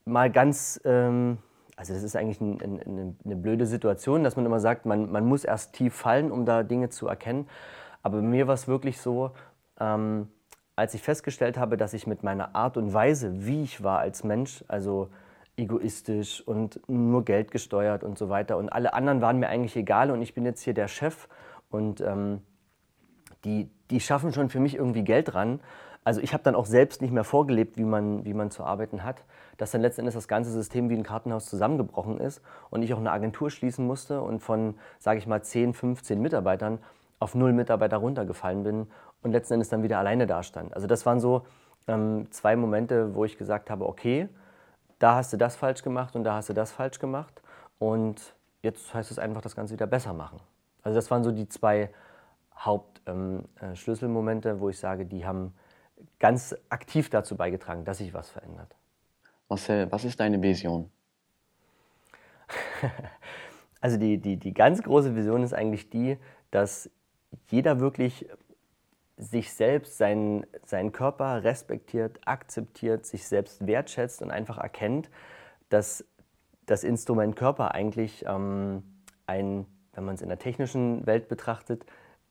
mal 0.05 0.31
ganz... 0.31 0.81
Ähm, 0.83 1.37
also 1.77 1.93
das 1.93 2.01
ist 2.01 2.15
eigentlich 2.15 2.41
ein, 2.41 2.59
ein, 2.59 3.17
eine 3.23 3.35
blöde 3.35 3.67
Situation, 3.67 4.23
dass 4.23 4.35
man 4.35 4.45
immer 4.45 4.59
sagt, 4.59 4.87
man, 4.87 5.11
man 5.11 5.25
muss 5.25 5.45
erst 5.45 5.73
tief 5.73 5.93
fallen, 5.93 6.31
um 6.31 6.43
da 6.43 6.63
Dinge 6.63 6.89
zu 6.89 7.07
erkennen. 7.07 7.47
Aber 8.01 8.17
bei 8.17 8.23
mir 8.23 8.47
war 8.47 8.55
es 8.55 8.67
wirklich 8.67 8.99
so, 8.99 9.31
ähm, 9.79 10.27
als 10.75 10.95
ich 10.95 11.03
festgestellt 11.03 11.57
habe, 11.57 11.77
dass 11.77 11.93
ich 11.93 12.07
mit 12.07 12.23
meiner 12.23 12.55
Art 12.55 12.77
und 12.77 12.93
Weise, 12.93 13.45
wie 13.45 13.61
ich 13.61 13.83
war 13.83 13.99
als 13.99 14.23
Mensch, 14.23 14.65
also 14.67 15.09
egoistisch 15.55 16.41
und 16.41 16.81
nur 16.87 17.23
Geld 17.25 17.51
gesteuert 17.51 18.03
und 18.03 18.17
so 18.17 18.27
weiter, 18.29 18.57
und 18.57 18.69
alle 18.69 18.93
anderen 18.93 19.21
waren 19.21 19.37
mir 19.37 19.47
eigentlich 19.47 19.75
egal 19.75 20.09
und 20.09 20.21
ich 20.23 20.33
bin 20.33 20.45
jetzt 20.45 20.61
hier 20.61 20.73
der 20.73 20.87
Chef 20.87 21.27
und 21.69 22.01
ähm, 22.01 22.41
die, 23.45 23.69
die 23.91 23.99
schaffen 23.99 24.33
schon 24.33 24.49
für 24.49 24.59
mich 24.59 24.75
irgendwie 24.75 25.03
Geld 25.03 25.35
ran 25.35 25.59
also 26.07 26.21
ich 26.21 26.31
habe 26.31 26.41
dann 26.41 26.55
auch 26.55 26.65
selbst 26.65 27.01
nicht 27.01 27.11
mehr 27.11 27.25
vorgelebt, 27.25 27.75
wie 27.75 27.83
man, 27.83 28.23
wie 28.23 28.33
man 28.33 28.49
zu 28.49 28.63
arbeiten 28.63 29.03
hat, 29.03 29.25
dass 29.57 29.71
dann 29.71 29.81
letztendlich 29.81 30.15
das 30.15 30.27
ganze 30.27 30.51
System 30.51 30.89
wie 30.89 30.95
ein 30.95 31.03
Kartenhaus 31.03 31.47
zusammengebrochen 31.49 32.19
ist 32.19 32.41
und 32.69 32.83
ich 32.83 32.93
auch 32.93 32.99
eine 32.99 33.11
Agentur 33.11 33.49
schließen 33.49 33.85
musste 33.85 34.21
und 34.21 34.39
von, 34.39 34.75
sage 34.99 35.19
ich 35.19 35.27
mal, 35.27 35.41
10, 35.41 35.73
15 35.73 36.21
Mitarbeitern 36.21 36.79
auf 37.19 37.35
null 37.35 37.53
Mitarbeiter 37.53 37.97
runtergefallen 37.97 38.63
bin 38.63 38.87
und 39.23 39.31
letzten 39.31 39.55
Endes 39.55 39.69
dann 39.69 39.83
wieder 39.83 39.97
alleine 39.99 40.27
dastand. 40.27 40.73
Also 40.73 40.87
das 40.87 41.05
waren 41.05 41.19
so 41.19 41.45
ähm, 41.87 42.27
zwei 42.31 42.55
Momente, 42.55 43.15
wo 43.15 43.25
ich 43.25 43.37
gesagt 43.37 43.69
habe, 43.69 43.87
okay, 43.87 44.29
da 44.99 45.15
hast 45.15 45.33
du 45.33 45.37
das 45.37 45.55
falsch 45.55 45.81
gemacht 45.83 46.15
und 46.15 46.23
da 46.23 46.35
hast 46.35 46.49
du 46.49 46.53
das 46.53 46.71
falsch 46.71 46.99
gemacht 46.99 47.41
und 47.79 48.35
jetzt 48.61 48.93
heißt 48.93 49.11
es 49.11 49.19
einfach, 49.19 49.41
das 49.41 49.55
Ganze 49.55 49.73
wieder 49.73 49.87
besser 49.87 50.13
machen. 50.13 50.39
Also 50.83 50.95
das 50.95 51.09
waren 51.11 51.23
so 51.23 51.31
die 51.31 51.49
zwei 51.49 51.89
Hauptschlüsselmomente, 52.57 54.49
ähm, 54.49 54.55
äh, 54.57 54.59
wo 54.59 54.69
ich 54.69 54.79
sage, 54.79 55.05
die 55.05 55.25
haben 55.25 55.53
ganz 56.19 56.55
aktiv 56.69 57.09
dazu 57.09 57.35
beigetragen, 57.35 57.85
dass 57.85 57.99
sich 57.99 58.13
was 58.13 58.29
verändert. 58.29 58.75
Marcel, 59.49 59.91
was 59.91 60.03
ist 60.05 60.19
deine 60.19 60.41
Vision? 60.41 60.89
also 63.81 63.97
die, 63.97 64.17
die, 64.17 64.37
die 64.37 64.53
ganz 64.53 64.81
große 64.83 65.15
Vision 65.15 65.43
ist 65.43 65.53
eigentlich 65.53 65.89
die, 65.89 66.17
dass 66.51 66.89
jeder 67.49 67.79
wirklich 67.79 68.27
sich 69.17 69.51
selbst, 69.53 69.97
seinen, 69.97 70.45
seinen 70.65 70.91
Körper 70.91 71.43
respektiert, 71.43 72.19
akzeptiert, 72.25 73.05
sich 73.05 73.25
selbst 73.27 73.65
wertschätzt 73.65 74.21
und 74.21 74.31
einfach 74.31 74.57
erkennt, 74.57 75.09
dass 75.69 76.05
das 76.67 76.83
Instrument 76.83 77.35
Körper 77.35 77.73
eigentlich 77.73 78.25
ähm, 78.27 78.83
ein, 79.25 79.65
wenn 79.93 80.05
man 80.05 80.15
es 80.15 80.21
in 80.21 80.29
der 80.29 80.37
technischen 80.37 81.05
Welt 81.07 81.27
betrachtet, 81.29 81.85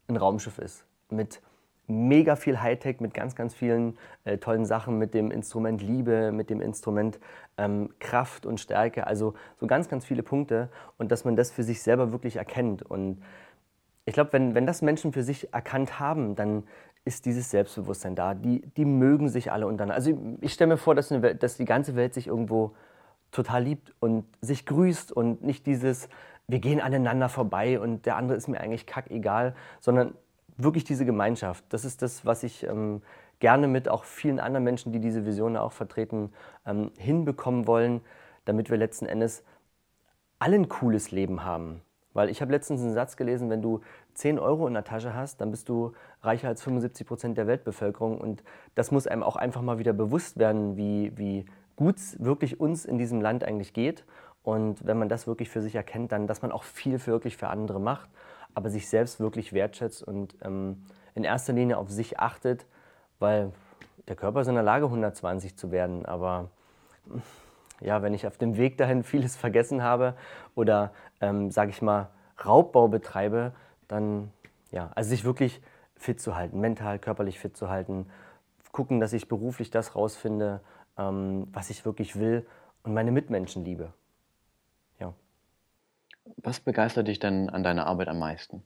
ein 0.08 0.16
Raumschiff 0.16 0.58
ist. 0.58 0.84
Mit 1.10 1.42
mega 1.86 2.36
viel 2.36 2.60
Hightech 2.60 3.00
mit 3.00 3.14
ganz, 3.14 3.34
ganz 3.34 3.54
vielen 3.54 3.96
äh, 4.24 4.38
tollen 4.38 4.64
Sachen, 4.64 4.98
mit 4.98 5.14
dem 5.14 5.30
Instrument 5.30 5.82
Liebe, 5.82 6.32
mit 6.32 6.50
dem 6.50 6.60
Instrument 6.60 7.18
ähm, 7.58 7.90
Kraft 8.00 8.46
und 8.46 8.60
Stärke, 8.60 9.06
also 9.06 9.34
so 9.60 9.66
ganz, 9.66 9.88
ganz 9.88 10.04
viele 10.04 10.22
Punkte 10.22 10.68
und 10.98 11.12
dass 11.12 11.24
man 11.24 11.36
das 11.36 11.50
für 11.50 11.62
sich 11.62 11.82
selber 11.82 12.12
wirklich 12.12 12.36
erkennt. 12.36 12.82
Und 12.82 13.22
ich 14.04 14.14
glaube, 14.14 14.32
wenn, 14.32 14.54
wenn 14.54 14.66
das 14.66 14.82
Menschen 14.82 15.12
für 15.12 15.22
sich 15.22 15.52
erkannt 15.52 15.98
haben, 16.00 16.34
dann 16.34 16.64
ist 17.04 17.24
dieses 17.24 17.50
Selbstbewusstsein 17.50 18.16
da. 18.16 18.34
Die, 18.34 18.62
die 18.76 18.84
mögen 18.84 19.28
sich 19.28 19.52
alle 19.52 19.66
untereinander. 19.66 19.94
Also 19.94 20.10
ich, 20.10 20.16
ich 20.40 20.52
stelle 20.52 20.74
mir 20.74 20.76
vor, 20.76 20.94
dass, 20.94 21.10
Welt, 21.10 21.42
dass 21.42 21.56
die 21.56 21.64
ganze 21.64 21.94
Welt 21.94 22.14
sich 22.14 22.26
irgendwo 22.26 22.74
total 23.30 23.62
liebt 23.62 23.94
und 24.00 24.24
sich 24.40 24.66
grüßt 24.66 25.12
und 25.12 25.42
nicht 25.42 25.66
dieses, 25.66 26.08
wir 26.48 26.58
gehen 26.58 26.80
aneinander 26.80 27.28
vorbei 27.28 27.78
und 27.78 28.06
der 28.06 28.16
andere 28.16 28.36
ist 28.36 28.48
mir 28.48 28.60
eigentlich 28.60 28.86
kackegal, 28.86 29.54
sondern 29.80 30.14
wirklich 30.56 30.84
diese 30.84 31.04
Gemeinschaft. 31.04 31.64
Das 31.70 31.84
ist 31.84 32.02
das, 32.02 32.24
was 32.24 32.42
ich 32.42 32.64
ähm, 32.64 33.02
gerne 33.40 33.68
mit 33.68 33.88
auch 33.88 34.04
vielen 34.04 34.40
anderen 34.40 34.64
Menschen, 34.64 34.92
die 34.92 35.00
diese 35.00 35.26
Visionen 35.26 35.56
auch 35.56 35.72
vertreten, 35.72 36.32
ähm, 36.66 36.90
hinbekommen 36.98 37.66
wollen, 37.66 38.00
damit 38.44 38.70
wir 38.70 38.76
letzten 38.76 39.06
Endes 39.06 39.44
alle 40.38 40.56
ein 40.56 40.68
cooles 40.68 41.10
Leben 41.10 41.44
haben. 41.44 41.82
Weil 42.12 42.30
ich 42.30 42.40
habe 42.40 42.50
letztens 42.50 42.80
einen 42.80 42.94
Satz 42.94 43.16
gelesen, 43.16 43.50
wenn 43.50 43.60
du 43.60 43.80
10 44.14 44.38
Euro 44.38 44.66
in 44.66 44.72
der 44.72 44.84
Tasche 44.84 45.14
hast, 45.14 45.42
dann 45.42 45.50
bist 45.50 45.68
du 45.68 45.92
reicher 46.22 46.48
als 46.48 46.62
75 46.62 47.06
Prozent 47.06 47.36
der 47.36 47.46
Weltbevölkerung. 47.46 48.18
Und 48.18 48.42
das 48.74 48.90
muss 48.90 49.06
einem 49.06 49.22
auch 49.22 49.36
einfach 49.36 49.60
mal 49.60 49.78
wieder 49.78 49.92
bewusst 49.92 50.38
werden, 50.38 50.78
wie, 50.78 51.12
wie 51.16 51.44
gut 51.76 51.98
es 51.98 52.22
wirklich 52.22 52.58
uns 52.58 52.86
in 52.86 52.96
diesem 52.96 53.20
Land 53.20 53.44
eigentlich 53.44 53.74
geht. 53.74 54.06
Und 54.42 54.86
wenn 54.86 54.98
man 54.98 55.10
das 55.10 55.26
wirklich 55.26 55.50
für 55.50 55.60
sich 55.60 55.74
erkennt, 55.74 56.12
dann, 56.12 56.26
dass 56.26 56.40
man 56.40 56.52
auch 56.52 56.62
viel 56.62 56.98
für 56.98 57.10
wirklich 57.10 57.36
für 57.36 57.48
andere 57.48 57.80
macht, 57.80 58.08
aber 58.56 58.70
sich 58.70 58.88
selbst 58.88 59.20
wirklich 59.20 59.52
wertschätzt 59.52 60.02
und 60.02 60.34
ähm, 60.42 60.82
in 61.14 61.24
erster 61.24 61.52
Linie 61.52 61.76
auf 61.76 61.90
sich 61.90 62.18
achtet, 62.18 62.64
weil 63.18 63.52
der 64.08 64.16
Körper 64.16 64.40
ist 64.40 64.48
in 64.48 64.54
der 64.54 64.62
Lage, 64.62 64.86
120 64.86 65.56
zu 65.58 65.70
werden. 65.70 66.06
Aber 66.06 66.48
ja, 67.82 68.00
wenn 68.00 68.14
ich 68.14 68.26
auf 68.26 68.38
dem 68.38 68.56
Weg 68.56 68.78
dahin 68.78 69.04
vieles 69.04 69.36
vergessen 69.36 69.82
habe 69.82 70.14
oder, 70.54 70.92
ähm, 71.20 71.50
sage 71.50 71.70
ich 71.70 71.82
mal, 71.82 72.08
Raubbau 72.42 72.88
betreibe, 72.88 73.52
dann, 73.88 74.32
ja, 74.70 74.90
also 74.94 75.10
sich 75.10 75.24
wirklich 75.24 75.60
fit 75.94 76.18
zu 76.18 76.34
halten, 76.34 76.58
mental, 76.58 76.98
körperlich 76.98 77.38
fit 77.38 77.58
zu 77.58 77.68
halten, 77.68 78.06
gucken, 78.72 79.00
dass 79.00 79.12
ich 79.12 79.28
beruflich 79.28 79.70
das 79.70 79.94
rausfinde, 79.94 80.62
ähm, 80.96 81.46
was 81.52 81.68
ich 81.68 81.84
wirklich 81.84 82.18
will 82.18 82.46
und 82.84 82.94
meine 82.94 83.12
Mitmenschen 83.12 83.66
liebe. 83.66 83.92
Was 86.36 86.60
begeistert 86.60 87.08
dich 87.08 87.18
denn 87.18 87.50
an 87.50 87.62
deiner 87.62 87.86
Arbeit 87.86 88.08
am 88.08 88.18
meisten? 88.18 88.62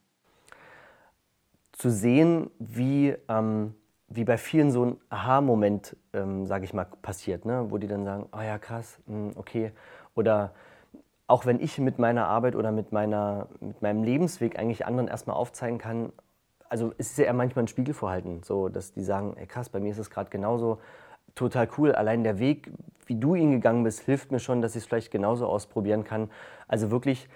Zu 1.73 1.90
sehen, 1.90 2.50
wie 2.59 3.14
ähm, 3.29 3.75
wie 4.11 4.25
bei 4.25 4.37
vielen 4.37 4.71
so 4.71 4.85
ein 4.85 4.97
Aha-Moment, 5.09 5.97
ähm, 6.12 6.45
sage 6.47 6.64
ich 6.64 6.75
mal, 6.75 6.85
passiert, 7.00 7.45
ne? 7.45 7.67
wo 7.69 7.79
die 7.79 7.87
dann 7.87 8.05
sagen, 8.05 8.26
oh 8.37 8.40
ja, 8.40 8.59
krass, 8.59 8.99
mh, 9.07 9.14
hm, 9.14 9.33
okay. 9.37 9.73
Oder 10.17 10.52
auch 11.29 11.47
wenn 11.47 11.61
ich 11.61 11.79
mit 11.79 12.00
meiner 12.00 12.26
Arbeit 12.26 12.57
oder 12.57 12.73
mit, 12.73 12.90
meiner, 12.90 13.47
mit 13.61 13.81
meinem 13.83 14.02
Lebensweg 14.02 14.59
eigentlich 14.59 14.85
anderen 14.85 15.07
erstmal 15.07 15.37
aufzeigen 15.37 15.79
kann, 15.79 16.12
also 16.69 16.93
es 16.99 17.17
ja 17.17 17.25
eher 17.25 17.35
manchmal 17.35 17.64
ein 17.64 17.69
Spiegelvorhalten, 17.69 18.43
so 18.43 18.69
dass 18.69 18.93
die 18.93 19.02
sagen, 19.02 19.37
ey 19.37 19.47
krass, 19.47 19.69
bei 19.69 19.79
mir 19.79 19.93
ist 19.93 19.99
es 19.99 20.11
gerade 20.11 20.29
genauso, 20.29 20.81
total 21.37 21.69
cool. 21.79 21.93
Allein 21.93 22.25
der 22.25 22.40
Weg, 22.40 22.73
wie 23.07 23.14
du 23.14 23.37
ihn 23.37 23.52
gegangen 23.52 23.85
bist, 23.85 24.00
hilft 24.00 24.33
mir 24.33 24.40
schon, 24.40 24.61
dass 24.61 24.75
ich 24.75 24.83
es 24.83 24.88
vielleicht 24.88 25.12
genauso 25.12 25.47
ausprobieren 25.47 26.02
kann. 26.02 26.31
Also 26.67 26.90
wirklich 26.90 27.29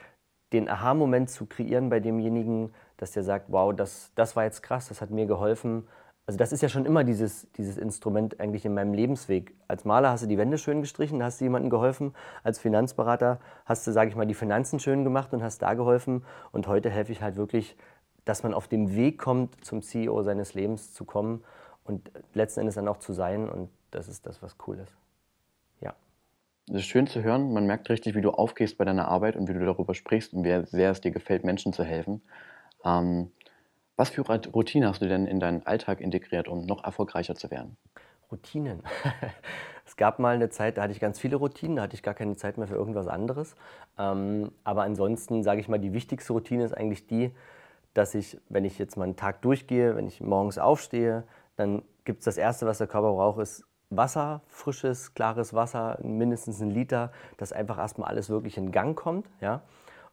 den 0.54 0.68
Aha-Moment 0.68 1.28
zu 1.28 1.46
kreieren 1.46 1.90
bei 1.90 2.00
demjenigen, 2.00 2.73
dass 2.96 3.12
der 3.12 3.25
sagt, 3.25 3.46
wow, 3.49 3.75
das, 3.75 4.12
das 4.14 4.37
war 4.37 4.44
jetzt 4.44 4.62
krass, 4.62 4.88
das 4.88 5.00
hat 5.00 5.11
mir 5.11 5.26
geholfen 5.26 5.84
also 6.26 6.38
das 6.38 6.52
ist 6.52 6.62
ja 6.62 6.70
schon 6.70 6.87
immer 6.87 7.04
dieses, 7.04 7.50
dieses 7.52 7.76
Instrument 7.76 8.40
eigentlich 8.40 8.64
in 8.64 8.73
meinem 8.73 8.94
Lebensweg. 8.94 9.54
Als 9.68 9.84
Maler 9.84 10.11
hast 10.11 10.23
du 10.23 10.26
die 10.26 10.38
Wände 10.38 10.56
schön 10.56 10.80
gestrichen, 10.80 11.23
hast 11.23 11.40
du 11.40 11.44
jemandem 11.44 11.68
geholfen. 11.68 12.14
Als 12.42 12.58
Finanzberater 12.58 13.40
hast 13.66 13.87
du, 13.87 13.92
sage 13.92 14.08
ich 14.08 14.16
mal, 14.16 14.26
die 14.26 14.34
Finanzen 14.34 14.80
schön 14.80 15.04
gemacht 15.04 15.34
und 15.34 15.42
hast 15.42 15.61
da 15.61 15.75
geholfen. 15.75 16.25
Und 16.50 16.66
heute 16.66 16.88
helfe 16.88 17.12
ich 17.12 17.20
halt 17.20 17.37
wirklich, 17.37 17.76
dass 18.25 18.42
man 18.42 18.54
auf 18.54 18.68
dem 18.68 18.94
Weg 18.94 19.18
kommt, 19.18 19.62
zum 19.64 19.82
CEO 19.82 20.23
seines 20.23 20.54
Lebens 20.54 20.94
zu 20.94 21.04
kommen 21.04 21.44
und 21.84 22.11
letzten 22.32 22.61
Endes 22.61 22.76
dann 22.76 22.88
auch 22.88 22.99
zu 22.99 23.12
sein. 23.12 23.50
Und 23.50 23.68
das 23.90 24.08
ist 24.08 24.25
das, 24.25 24.42
was 24.42 24.56
cool 24.66 24.78
ist. 24.78 24.96
Es 26.68 26.76
ist 26.76 26.87
schön 26.87 27.06
zu 27.06 27.23
hören. 27.23 27.52
Man 27.52 27.66
merkt 27.66 27.90
richtig, 27.90 28.14
wie 28.14 28.23
du 28.23 28.30
aufgehst 28.30 28.78
bei 28.78 28.85
deiner 28.85 29.09
Arbeit 29.09 29.37
und 29.37 29.49
wie 29.49 29.52
du 29.52 29.64
darüber 29.64 29.94
sprichst 29.94 30.33
und 30.33 30.44
wie 30.44 30.66
sehr 30.66 30.90
es 30.90 31.00
dir 31.00 31.11
gefällt, 31.11 31.44
Menschen 31.44 31.73
zu 31.73 31.85
helfen. 31.85 32.23
Ähm, 32.85 33.30
was 33.97 34.11
für 34.11 34.23
Routinen 34.23 34.88
hast 34.88 35.02
du 35.02 35.09
denn 35.09 35.26
in 35.26 35.40
deinen 35.40 35.66
Alltag 35.66 36.00
integriert, 36.00 36.49
um 36.49 36.64
noch 36.64 36.83
erfolgreicher 36.83 37.35
zu 37.35 37.50
werden? 37.50 37.76
Routinen. 38.30 38.83
es 39.87 39.97
gab 39.97 40.18
mal 40.18 40.35
eine 40.35 40.49
Zeit, 40.49 40.78
da 40.78 40.83
hatte 40.83 40.92
ich 40.92 41.00
ganz 41.00 41.21
viele 41.21 41.37
Routinen, 41.37 41.76
da 41.76 41.83
hatte 41.83 41.94
ich 41.94 42.02
gar 42.02 42.14
keine 42.14 42.35
Zeit 42.37 42.59
mehr 42.59 42.66
für 42.66 42.75
irgendwas 42.75 43.06
anderes. 43.06 43.54
Ähm, 43.99 44.50
aber 44.64 44.83
ansonsten 44.83 45.42
sage 45.42 45.61
ich 45.61 45.68
mal, 45.68 45.78
die 45.78 45.92
wichtigste 45.92 46.33
Routine 46.33 46.64
ist 46.64 46.76
eigentlich 46.76 47.06
die, 47.06 47.30
dass 47.92 48.14
ich, 48.14 48.38
wenn 48.49 48.64
ich 48.64 48.78
jetzt 48.78 48.97
mal 48.97 49.04
einen 49.04 49.16
Tag 49.16 49.42
durchgehe, 49.42 49.94
wenn 49.97 50.06
ich 50.06 50.21
morgens 50.21 50.59
aufstehe, 50.59 51.25
dann 51.56 51.83
gibt 52.04 52.21
es 52.21 52.25
das 52.25 52.37
Erste, 52.37 52.66
was 52.66 52.78
der 52.78 52.88
Körper 52.88 53.12
braucht, 53.12 53.40
ist 53.40 53.64
Wasser, 53.96 54.42
frisches, 54.48 55.14
klares 55.14 55.54
Wasser, 55.54 55.98
mindestens 56.02 56.60
ein 56.60 56.70
Liter, 56.70 57.12
dass 57.36 57.52
einfach 57.52 57.78
erstmal 57.78 58.08
alles 58.08 58.30
wirklich 58.30 58.56
in 58.56 58.72
Gang 58.72 58.96
kommt. 58.96 59.28
Ja? 59.40 59.62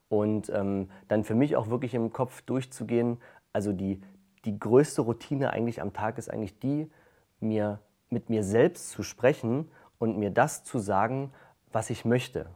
Und 0.10 0.50
ähm, 0.50 0.90
dann 1.08 1.24
für 1.24 1.36
mich 1.36 1.56
auch 1.56 1.70
wirklich 1.70 1.94
im 1.94 2.12
Kopf 2.12 2.42
durchzugehen, 2.42 3.18
also 3.54 3.72
die, 3.74 4.02
die 4.46 4.60
größte 4.60 5.02
Routine 5.02 5.52
eigentlich 5.52 5.82
am 5.82 5.94
Tag 5.94 6.18
ist 6.18 6.30
eigentlich 6.30 6.60
die, 6.60 6.90
mir 7.40 7.80
mit 8.10 8.30
mir 8.30 8.44
selbst 8.44 8.90
zu 8.90 9.04
sprechen 9.04 9.70
und 10.00 10.18
mir 10.18 10.32
das 10.32 10.64
zu 10.64 10.80
sagen, 10.80 11.32
was 11.72 11.90
ich 11.90 12.06
möchte. 12.06 12.48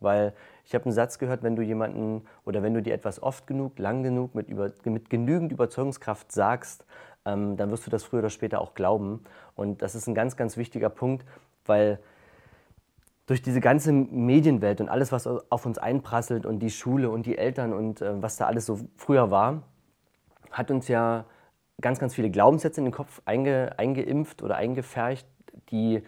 Weil 0.00 0.34
ich 0.64 0.74
habe 0.74 0.84
einen 0.84 0.92
Satz 0.92 1.18
gehört, 1.18 1.42
wenn 1.42 1.56
du 1.56 1.62
jemanden 1.62 2.26
oder 2.44 2.62
wenn 2.62 2.74
du 2.74 2.82
dir 2.82 2.94
etwas 2.94 3.22
oft 3.22 3.46
genug, 3.46 3.78
lang 3.78 4.02
genug, 4.02 4.34
mit, 4.34 4.48
über, 4.48 4.72
mit 4.84 5.10
genügend 5.10 5.52
Überzeugungskraft 5.52 6.30
sagst, 6.30 6.84
ähm, 7.24 7.56
dann 7.56 7.70
wirst 7.70 7.86
du 7.86 7.90
das 7.90 8.04
früher 8.04 8.20
oder 8.20 8.30
später 8.30 8.60
auch 8.60 8.74
glauben. 8.74 9.24
Und 9.54 9.82
das 9.82 9.94
ist 9.94 10.06
ein 10.06 10.14
ganz, 10.14 10.36
ganz 10.36 10.56
wichtiger 10.56 10.88
Punkt, 10.88 11.24
weil 11.64 11.98
durch 13.26 13.40
diese 13.40 13.60
ganze 13.60 13.92
Medienwelt 13.92 14.80
und 14.80 14.88
alles, 14.88 15.10
was 15.10 15.26
auf 15.26 15.64
uns 15.64 15.78
einprasselt 15.78 16.44
und 16.44 16.58
die 16.58 16.70
Schule 16.70 17.08
und 17.08 17.26
die 17.26 17.38
Eltern 17.38 17.72
und 17.72 18.02
äh, 18.02 18.22
was 18.22 18.36
da 18.36 18.46
alles 18.46 18.66
so 18.66 18.80
früher 18.96 19.30
war, 19.30 19.62
hat 20.50 20.70
uns 20.70 20.88
ja 20.88 21.24
ganz, 21.80 21.98
ganz 21.98 22.14
viele 22.14 22.30
Glaubenssätze 22.30 22.80
in 22.80 22.84
den 22.84 22.92
Kopf 22.92 23.22
einge, 23.24 23.72
eingeimpft 23.78 24.42
oder 24.42 24.56
eingefärcht, 24.56 25.26
die 25.70 26.02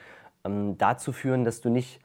ähm, 0.44 0.76
dazu 0.78 1.12
führen, 1.12 1.44
dass 1.44 1.60
du 1.60 1.70
nicht 1.70 2.00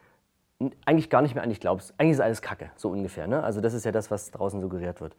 eigentlich 0.85 1.09
gar 1.09 1.21
nicht 1.21 1.33
mehr 1.33 1.43
an 1.43 1.49
dich 1.49 1.59
glaubst. 1.59 1.93
Eigentlich 1.97 2.13
ist 2.13 2.21
alles 2.21 2.41
Kacke, 2.41 2.71
so 2.75 2.89
ungefähr. 2.89 3.27
Ne? 3.27 3.43
Also 3.43 3.61
das 3.61 3.73
ist 3.73 3.83
ja 3.83 3.91
das, 3.91 4.11
was 4.11 4.31
draußen 4.31 4.61
suggeriert 4.61 5.01
wird. 5.01 5.15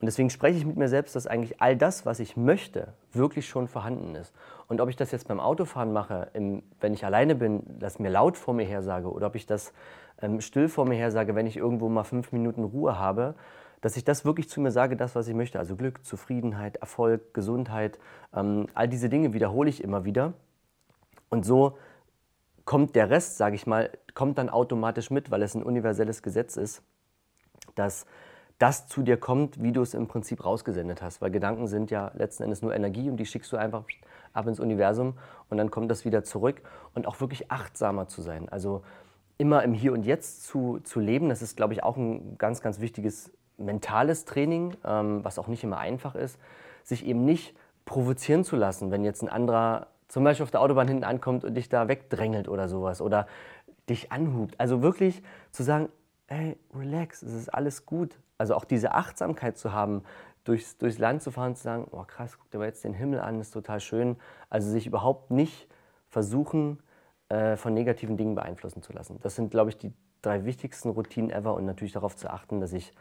Und 0.00 0.06
deswegen 0.06 0.28
spreche 0.28 0.58
ich 0.58 0.66
mit 0.66 0.76
mir 0.76 0.88
selbst, 0.88 1.16
dass 1.16 1.26
eigentlich 1.26 1.60
all 1.60 1.76
das, 1.76 2.04
was 2.04 2.20
ich 2.20 2.36
möchte, 2.36 2.92
wirklich 3.12 3.48
schon 3.48 3.66
vorhanden 3.66 4.14
ist. 4.14 4.34
Und 4.68 4.80
ob 4.80 4.90
ich 4.90 4.96
das 4.96 5.10
jetzt 5.10 5.26
beim 5.26 5.40
Autofahren 5.40 5.92
mache, 5.92 6.28
im, 6.34 6.62
wenn 6.80 6.92
ich 6.92 7.04
alleine 7.04 7.34
bin, 7.34 7.62
das 7.78 7.98
mir 7.98 8.10
laut 8.10 8.36
vor 8.36 8.52
mir 8.52 8.66
her 8.66 8.82
sage, 8.82 9.10
oder 9.10 9.28
ob 9.28 9.36
ich 9.36 9.46
das 9.46 9.72
ähm, 10.20 10.40
still 10.42 10.68
vor 10.68 10.84
mir 10.84 10.96
her 10.96 11.10
sage, 11.10 11.34
wenn 11.34 11.46
ich 11.46 11.56
irgendwo 11.56 11.88
mal 11.88 12.04
fünf 12.04 12.32
Minuten 12.32 12.64
Ruhe 12.64 12.98
habe, 12.98 13.34
dass 13.80 13.96
ich 13.96 14.04
das 14.04 14.24
wirklich 14.24 14.48
zu 14.50 14.60
mir 14.60 14.70
sage, 14.70 14.96
das, 14.96 15.14
was 15.14 15.28
ich 15.28 15.34
möchte. 15.34 15.58
Also 15.58 15.76
Glück, 15.76 16.04
Zufriedenheit, 16.04 16.76
Erfolg, 16.76 17.32
Gesundheit, 17.32 17.98
ähm, 18.34 18.66
all 18.74 18.88
diese 18.88 19.08
Dinge 19.08 19.32
wiederhole 19.32 19.70
ich 19.70 19.82
immer 19.82 20.04
wieder. 20.04 20.34
Und 21.30 21.46
so 21.46 21.78
kommt 22.64 22.96
der 22.96 23.08
Rest, 23.08 23.38
sage 23.38 23.54
ich 23.54 23.66
mal, 23.66 23.90
kommt 24.14 24.38
dann 24.38 24.50
automatisch 24.50 25.10
mit, 25.10 25.30
weil 25.30 25.42
es 25.42 25.54
ein 25.54 25.62
universelles 25.62 26.22
Gesetz 26.22 26.56
ist, 26.56 26.82
dass 27.74 28.06
das 28.58 28.86
zu 28.86 29.02
dir 29.02 29.16
kommt, 29.16 29.62
wie 29.62 29.72
du 29.72 29.82
es 29.82 29.94
im 29.94 30.06
Prinzip 30.06 30.44
rausgesendet 30.44 31.02
hast. 31.02 31.20
Weil 31.20 31.30
Gedanken 31.30 31.66
sind 31.66 31.90
ja 31.90 32.10
letzten 32.14 32.44
Endes 32.44 32.62
nur 32.62 32.74
Energie 32.74 33.10
und 33.10 33.18
die 33.18 33.26
schickst 33.26 33.52
du 33.52 33.56
einfach 33.56 33.84
ab 34.32 34.46
ins 34.46 34.60
Universum 34.60 35.14
und 35.50 35.58
dann 35.58 35.70
kommt 35.70 35.90
das 35.90 36.04
wieder 36.04 36.24
zurück. 36.24 36.62
Und 36.94 37.06
auch 37.06 37.20
wirklich 37.20 37.50
achtsamer 37.50 38.08
zu 38.08 38.22
sein. 38.22 38.48
Also 38.48 38.82
immer 39.38 39.62
im 39.62 39.74
Hier 39.74 39.92
und 39.92 40.04
Jetzt 40.04 40.44
zu, 40.44 40.80
zu 40.82 41.00
leben, 41.00 41.28
das 41.28 41.42
ist, 41.42 41.56
glaube 41.56 41.74
ich, 41.74 41.82
auch 41.82 41.96
ein 41.96 42.38
ganz, 42.38 42.62
ganz 42.62 42.80
wichtiges 42.80 43.30
mentales 43.58 44.24
Training, 44.24 44.74
ähm, 44.84 45.24
was 45.24 45.38
auch 45.38 45.48
nicht 45.48 45.64
immer 45.64 45.78
einfach 45.78 46.14
ist, 46.14 46.38
sich 46.82 47.06
eben 47.06 47.24
nicht 47.24 47.54
provozieren 47.84 48.44
zu 48.44 48.56
lassen, 48.56 48.90
wenn 48.90 49.04
jetzt 49.04 49.22
ein 49.22 49.28
anderer 49.28 49.88
zum 50.08 50.24
Beispiel 50.24 50.44
auf 50.44 50.50
der 50.50 50.60
Autobahn 50.60 50.88
hinten 50.88 51.04
ankommt 51.04 51.44
und 51.44 51.54
dich 51.54 51.68
da 51.68 51.88
wegdrängelt 51.88 52.48
oder 52.48 52.68
sowas 52.68 53.00
oder 53.00 53.26
dich 53.88 54.12
anhubt. 54.12 54.58
Also 54.58 54.82
wirklich 54.82 55.22
zu 55.52 55.62
sagen, 55.62 55.88
hey, 56.26 56.56
relax, 56.74 57.22
es 57.22 57.32
ist 57.32 57.52
alles 57.52 57.86
gut. 57.86 58.16
Also 58.38 58.54
auch 58.54 58.64
diese 58.64 58.92
Achtsamkeit 58.92 59.56
zu 59.58 59.72
haben, 59.72 60.02
durchs, 60.44 60.78
durchs 60.78 60.98
Land 60.98 61.22
zu 61.22 61.30
fahren 61.30 61.56
zu 61.56 61.62
sagen, 61.62 61.88
oh 61.90 62.04
krass, 62.04 62.38
guck 62.38 62.50
dir 62.50 62.58
mal 62.58 62.66
jetzt 62.66 62.84
den 62.84 62.94
Himmel 62.94 63.20
an, 63.20 63.40
ist 63.40 63.50
total 63.50 63.80
schön. 63.80 64.16
Also 64.50 64.70
sich 64.70 64.86
überhaupt 64.86 65.30
nicht 65.30 65.68
versuchen, 66.08 66.82
äh, 67.28 67.56
von 67.56 67.74
negativen 67.74 68.16
Dingen 68.16 68.34
beeinflussen 68.34 68.82
zu 68.82 68.92
lassen. 68.92 69.18
Das 69.22 69.34
sind, 69.34 69.50
glaube 69.50 69.70
ich, 69.70 69.78
die 69.78 69.92
drei 70.22 70.44
wichtigsten 70.44 70.90
Routinen 70.90 71.30
ever 71.30 71.54
und 71.54 71.64
natürlich 71.64 71.92
darauf 71.92 72.16
zu 72.16 72.30
achten, 72.30 72.60
dass 72.60 72.72
ich 72.72 72.92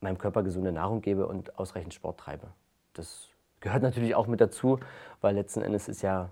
meinem 0.00 0.18
Körper 0.18 0.42
gesunde 0.42 0.72
Nahrung 0.72 1.00
gebe 1.00 1.26
und 1.26 1.58
ausreichend 1.58 1.94
Sport 1.94 2.18
treibe. 2.18 2.48
Das 2.94 3.28
gehört 3.60 3.82
natürlich 3.82 4.14
auch 4.14 4.26
mit 4.26 4.40
dazu, 4.40 4.80
weil 5.20 5.34
letzten 5.34 5.62
Endes 5.62 5.88
ist 5.88 6.02
ja 6.02 6.30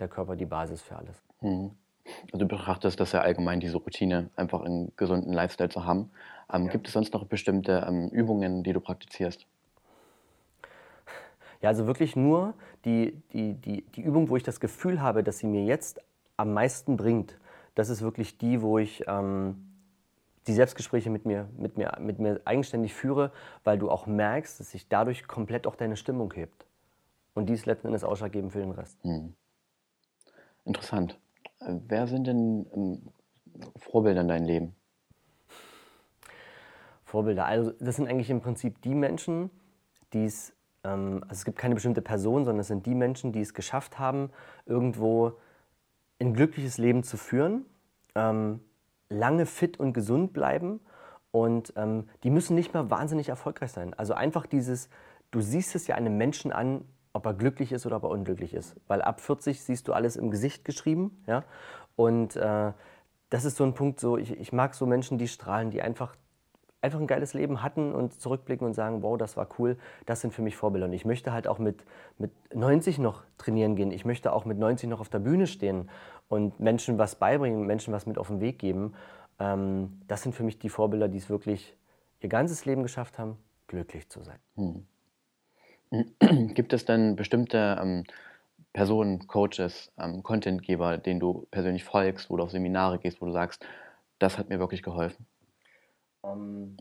der 0.00 0.08
Körper 0.08 0.36
die 0.36 0.46
Basis 0.46 0.82
für 0.82 0.96
alles. 0.96 1.22
Mhm. 1.40 1.72
Also 2.32 2.38
du 2.38 2.46
betrachtest 2.46 2.98
das 3.00 3.12
ja 3.12 3.20
allgemein, 3.20 3.60
diese 3.60 3.76
Routine, 3.76 4.30
einfach 4.36 4.62
einen 4.62 4.92
gesunden 4.96 5.32
Lifestyle 5.32 5.68
zu 5.68 5.84
haben. 5.84 6.10
Ähm, 6.52 6.66
ja. 6.66 6.72
Gibt 6.72 6.86
es 6.88 6.92
sonst 6.92 7.12
noch 7.12 7.24
bestimmte 7.24 7.84
ähm, 7.88 8.08
Übungen, 8.08 8.62
die 8.62 8.72
du 8.72 8.80
praktizierst? 8.80 9.46
Ja, 11.62 11.70
also 11.70 11.86
wirklich 11.86 12.16
nur 12.16 12.54
die, 12.84 13.20
die, 13.32 13.54
die, 13.54 13.82
die 13.82 14.02
Übung, 14.02 14.28
wo 14.28 14.36
ich 14.36 14.42
das 14.42 14.60
Gefühl 14.60 15.00
habe, 15.00 15.22
dass 15.22 15.38
sie 15.38 15.46
mir 15.46 15.64
jetzt 15.64 16.00
am 16.36 16.52
meisten 16.52 16.96
bringt. 16.96 17.38
Das 17.74 17.88
ist 17.88 18.02
wirklich 18.02 18.38
die, 18.38 18.62
wo 18.62 18.78
ich 18.78 19.04
ähm, 19.06 19.66
die 20.46 20.52
Selbstgespräche 20.52 21.10
mit 21.10 21.26
mir, 21.26 21.48
mit, 21.56 21.76
mir, 21.76 21.92
mit 22.00 22.18
mir 22.18 22.40
eigenständig 22.44 22.94
führe, 22.94 23.32
weil 23.64 23.78
du 23.78 23.90
auch 23.90 24.06
merkst, 24.06 24.60
dass 24.60 24.70
sich 24.70 24.88
dadurch 24.88 25.26
komplett 25.26 25.66
auch 25.66 25.76
deine 25.76 25.96
Stimmung 25.96 26.32
hebt. 26.34 26.66
Und 27.34 27.48
dies 27.48 27.66
letzten 27.66 27.88
Endes 27.88 28.04
ausschlaggebend 28.04 28.52
für 28.52 28.60
den 28.60 28.70
Rest. 28.70 29.02
Hm. 29.02 29.34
Interessant. 30.64 31.18
Wer 31.60 32.06
sind 32.06 32.26
denn 32.26 32.66
ähm, 32.74 33.02
Vorbilder 33.76 34.20
in 34.20 34.28
deinem 34.28 34.44
Lem? 34.44 34.72
Vorbilder. 37.04 37.46
Also 37.46 37.72
das 37.80 37.96
sind 37.96 38.08
eigentlich 38.08 38.30
im 38.30 38.40
Prinzip 38.40 38.82
die 38.82 38.94
Menschen, 38.94 39.50
die 40.12 40.24
es, 40.24 40.52
ähm, 40.84 41.22
also 41.22 41.34
es 41.34 41.44
gibt 41.44 41.58
keine 41.58 41.74
bestimmte 41.74 42.02
Person, 42.02 42.44
sondern 42.44 42.60
es 42.60 42.68
sind 42.68 42.84
die 42.84 42.94
Menschen, 42.94 43.32
die 43.32 43.40
es 43.40 43.54
geschafft 43.54 43.98
haben, 43.98 44.30
irgendwo 44.66 45.32
ein 46.20 46.34
glückliches 46.34 46.78
Leben 46.78 47.02
zu 47.02 47.16
führen, 47.16 47.64
ähm, 48.14 48.60
lange 49.08 49.46
fit 49.46 49.78
und 49.78 49.92
gesund 49.92 50.32
bleiben 50.32 50.80
und 51.30 51.72
ähm, 51.76 52.08
die 52.22 52.30
müssen 52.30 52.54
nicht 52.54 52.74
mehr 52.74 52.90
wahnsinnig 52.90 53.28
erfolgreich 53.28 53.72
sein. 53.72 53.94
Also 53.94 54.14
einfach 54.14 54.46
dieses, 54.46 54.88
du 55.30 55.40
siehst 55.40 55.74
es 55.74 55.86
ja 55.86 55.94
einem 55.94 56.16
Menschen 56.16 56.52
an, 56.52 56.84
ob 57.16 57.26
er 57.26 57.34
glücklich 57.34 57.72
ist 57.72 57.86
oder 57.86 57.96
ob 57.96 58.04
er 58.04 58.10
unglücklich 58.10 58.54
ist. 58.54 58.76
Weil 58.86 59.02
ab 59.02 59.20
40 59.20 59.62
siehst 59.62 59.88
du 59.88 59.92
alles 59.92 60.16
im 60.16 60.30
Gesicht 60.30 60.64
geschrieben. 60.64 61.22
Ja? 61.26 61.44
Und 61.96 62.36
äh, 62.36 62.72
das 63.30 63.44
ist 63.44 63.56
so 63.56 63.64
ein 63.64 63.74
Punkt, 63.74 63.98
so, 63.98 64.18
ich, 64.18 64.38
ich 64.38 64.52
mag 64.52 64.74
so 64.74 64.86
Menschen, 64.86 65.18
die 65.18 65.26
strahlen, 65.26 65.70
die 65.70 65.82
einfach, 65.82 66.14
einfach 66.82 67.00
ein 67.00 67.06
geiles 67.06 67.32
Leben 67.32 67.62
hatten 67.62 67.92
und 67.92 68.20
zurückblicken 68.20 68.66
und 68.66 68.74
sagen, 68.74 69.02
wow, 69.02 69.16
das 69.16 69.36
war 69.36 69.48
cool, 69.58 69.78
das 70.04 70.20
sind 70.20 70.34
für 70.34 70.42
mich 70.42 70.56
Vorbilder. 70.56 70.86
Und 70.86 70.92
ich 70.92 71.06
möchte 71.06 71.32
halt 71.32 71.48
auch 71.48 71.58
mit, 71.58 71.84
mit 72.18 72.30
90 72.54 72.98
noch 72.98 73.22
trainieren 73.38 73.74
gehen. 73.74 73.90
Ich 73.90 74.04
möchte 74.04 74.32
auch 74.32 74.44
mit 74.44 74.58
90 74.58 74.88
noch 74.88 75.00
auf 75.00 75.08
der 75.08 75.18
Bühne 75.18 75.46
stehen 75.46 75.90
und 76.28 76.60
Menschen 76.60 76.98
was 76.98 77.16
beibringen, 77.16 77.66
Menschen 77.66 77.94
was 77.94 78.06
mit 78.06 78.18
auf 78.18 78.28
den 78.28 78.40
Weg 78.40 78.58
geben. 78.58 78.94
Ähm, 79.40 80.02
das 80.06 80.22
sind 80.22 80.34
für 80.34 80.44
mich 80.44 80.58
die 80.58 80.68
Vorbilder, 80.68 81.08
die 81.08 81.18
es 81.18 81.30
wirklich 81.30 81.76
ihr 82.20 82.28
ganzes 82.28 82.66
Leben 82.66 82.82
geschafft 82.82 83.18
haben, 83.18 83.38
glücklich 83.66 84.08
zu 84.10 84.22
sein. 84.22 84.38
Hm. 84.56 84.86
Gibt 86.54 86.72
es 86.72 86.84
denn 86.84 87.16
bestimmte 87.16 87.78
ähm, 87.80 88.04
Personen, 88.72 89.26
Coaches, 89.26 89.92
ähm, 89.98 90.22
Contentgeber, 90.22 90.98
denen 90.98 91.20
du 91.20 91.46
persönlich 91.50 91.84
folgst, 91.84 92.28
wo 92.28 92.36
du 92.36 92.42
auf 92.42 92.50
Seminare 92.50 92.98
gehst, 92.98 93.20
wo 93.20 93.26
du 93.26 93.32
sagst, 93.32 93.64
das 94.18 94.38
hat 94.38 94.48
mir 94.48 94.58
wirklich 94.58 94.82
geholfen? 94.82 95.26
Ähm, 96.24 96.76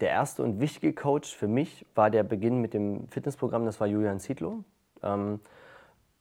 der 0.00 0.10
erste 0.10 0.42
und 0.42 0.60
wichtige 0.60 0.92
Coach 0.92 1.34
für 1.34 1.48
mich 1.48 1.86
war 1.94 2.10
der 2.10 2.22
Beginn 2.22 2.60
mit 2.60 2.74
dem 2.74 3.08
Fitnessprogramm, 3.08 3.64
das 3.64 3.80
war 3.80 3.86
Julian 3.86 4.20
Zietlow. 4.20 4.64
Ähm, 5.02 5.40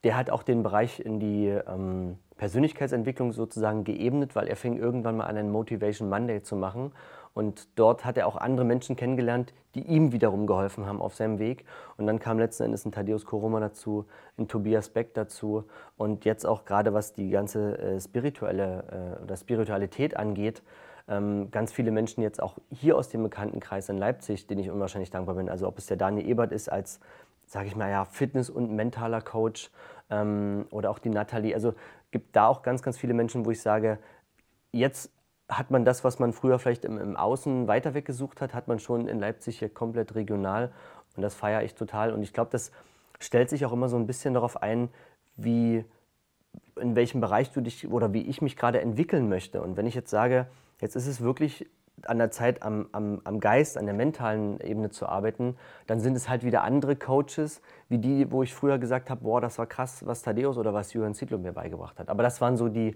der 0.03 0.17
hat 0.17 0.29
auch 0.29 0.43
den 0.43 0.63
Bereich 0.63 0.99
in 0.99 1.19
die 1.19 1.47
ähm, 1.47 2.17
Persönlichkeitsentwicklung 2.37 3.31
sozusagen 3.31 3.83
geebnet, 3.83 4.35
weil 4.35 4.47
er 4.47 4.55
fing 4.55 4.77
irgendwann 4.77 5.17
mal 5.17 5.25
an, 5.25 5.37
einen 5.37 5.51
Motivation 5.51 6.09
Monday 6.09 6.41
zu 6.41 6.55
machen. 6.55 6.91
Und 7.33 7.67
dort 7.79 8.05
hat 8.05 8.17
er 8.17 8.27
auch 8.27 8.35
andere 8.35 8.65
Menschen 8.65 8.95
kennengelernt, 8.95 9.53
die 9.75 9.81
ihm 9.81 10.11
wiederum 10.11 10.45
geholfen 10.45 10.85
haben 10.85 11.01
auf 11.01 11.15
seinem 11.15 11.39
Weg. 11.39 11.65
Und 11.97 12.05
dann 12.05 12.19
kam 12.19 12.37
letzten 12.37 12.63
Endes 12.63 12.85
ein 12.85 12.91
Thaddeus 12.91 13.25
Koroma 13.25 13.59
dazu, 13.59 14.05
ein 14.37 14.47
Tobias 14.47 14.89
Beck 14.89 15.13
dazu. 15.15 15.63
Und 15.97 16.25
jetzt 16.25 16.45
auch 16.45 16.65
gerade 16.65 16.93
was 16.93 17.13
die 17.13 17.29
ganze 17.29 17.77
äh, 17.79 17.99
spirituelle 17.99 19.17
äh, 19.19 19.23
oder 19.23 19.35
Spiritualität 19.35 20.15
angeht, 20.15 20.61
ähm, 21.07 21.49
ganz 21.51 21.73
viele 21.73 21.91
Menschen 21.91 22.21
jetzt 22.21 22.41
auch 22.41 22.57
hier 22.71 22.97
aus 22.97 23.09
dem 23.09 23.23
Bekanntenkreis 23.23 23.89
in 23.89 23.97
Leipzig, 23.97 24.47
denen 24.47 24.61
ich 24.61 24.69
unwahrscheinlich 24.69 25.09
dankbar 25.09 25.35
bin. 25.35 25.49
Also 25.49 25.67
ob 25.67 25.77
es 25.77 25.87
der 25.87 25.97
Daniel 25.97 26.27
Ebert 26.27 26.51
ist 26.51 26.71
als, 26.71 26.99
sage 27.45 27.67
ich 27.67 27.75
mal, 27.75 27.89
ja, 27.89 28.05
Fitness- 28.05 28.49
und 28.49 28.71
mentaler 28.71 29.21
Coach 29.21 29.71
ähm, 30.09 30.65
oder 30.71 30.91
auch 30.91 30.99
die 30.99 31.09
Nathalie. 31.09 31.55
Also 31.55 31.73
gibt 32.11 32.35
da 32.35 32.47
auch 32.47 32.61
ganz, 32.61 32.83
ganz 32.83 32.97
viele 32.97 33.13
Menschen, 33.13 33.45
wo 33.45 33.51
ich 33.51 33.61
sage, 33.61 33.97
jetzt 34.71 35.11
hat 35.49 35.71
man 35.71 35.85
das, 35.85 36.03
was 36.03 36.19
man 36.19 36.33
früher 36.33 36.59
vielleicht 36.59 36.85
im, 36.85 36.97
im 36.97 37.15
Außen 37.15 37.67
weiter 37.67 37.93
weggesucht 37.93 38.41
hat, 38.41 38.53
hat 38.53 38.67
man 38.67 38.79
schon 38.79 39.07
in 39.07 39.19
Leipzig 39.19 39.59
hier 39.59 39.69
komplett 39.69 40.15
regional. 40.15 40.71
Und 41.15 41.21
das 41.21 41.35
feiere 41.35 41.63
ich 41.63 41.75
total. 41.75 42.13
Und 42.13 42.23
ich 42.23 42.33
glaube, 42.33 42.51
das 42.51 42.71
stellt 43.19 43.49
sich 43.49 43.65
auch 43.65 43.73
immer 43.73 43.89
so 43.89 43.97
ein 43.97 44.07
bisschen 44.07 44.33
darauf 44.33 44.61
ein, 44.61 44.89
wie, 45.35 45.85
in 46.79 46.95
welchem 46.95 47.21
Bereich 47.21 47.51
du 47.51 47.61
dich 47.61 47.89
oder 47.89 48.13
wie 48.13 48.21
ich 48.21 48.41
mich 48.41 48.55
gerade 48.55 48.81
entwickeln 48.81 49.29
möchte. 49.29 49.61
Und 49.61 49.77
wenn 49.77 49.85
ich 49.85 49.95
jetzt 49.95 50.09
sage, 50.09 50.47
jetzt 50.81 50.95
ist 50.95 51.07
es 51.07 51.21
wirklich 51.21 51.67
an 52.05 52.17
der 52.17 52.31
Zeit 52.31 52.63
am, 52.63 52.87
am, 52.91 53.21
am 53.23 53.39
Geist, 53.39 53.77
an 53.77 53.85
der 53.85 53.95
mentalen 53.95 54.59
Ebene 54.59 54.89
zu 54.89 55.07
arbeiten, 55.07 55.55
dann 55.87 55.99
sind 55.99 56.15
es 56.15 56.27
halt 56.27 56.43
wieder 56.43 56.63
andere 56.63 56.95
Coaches, 56.95 57.61
wie 57.87 57.97
die, 57.97 58.31
wo 58.31 58.43
ich 58.43 58.53
früher 58.53 58.77
gesagt 58.77 59.09
habe, 59.09 59.23
boah, 59.23 59.39
das 59.39 59.57
war 59.57 59.67
krass, 59.67 60.05
was 60.05 60.21
Thaddeus 60.21 60.57
oder 60.57 60.73
was 60.73 60.93
Johann 60.93 61.13
Zietlow 61.13 61.37
mir 61.37 61.53
beigebracht 61.53 61.99
hat. 61.99 62.09
Aber 62.09 62.23
das 62.23 62.41
waren 62.41 62.57
so 62.57 62.67
die, 62.67 62.95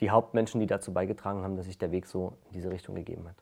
die 0.00 0.10
Hauptmenschen, 0.10 0.60
die 0.60 0.66
dazu 0.66 0.92
beigetragen 0.92 1.42
haben, 1.42 1.56
dass 1.56 1.66
sich 1.66 1.78
der 1.78 1.92
Weg 1.92 2.06
so 2.06 2.36
in 2.46 2.52
diese 2.54 2.70
Richtung 2.70 2.94
gegeben 2.94 3.28
hat. 3.28 3.36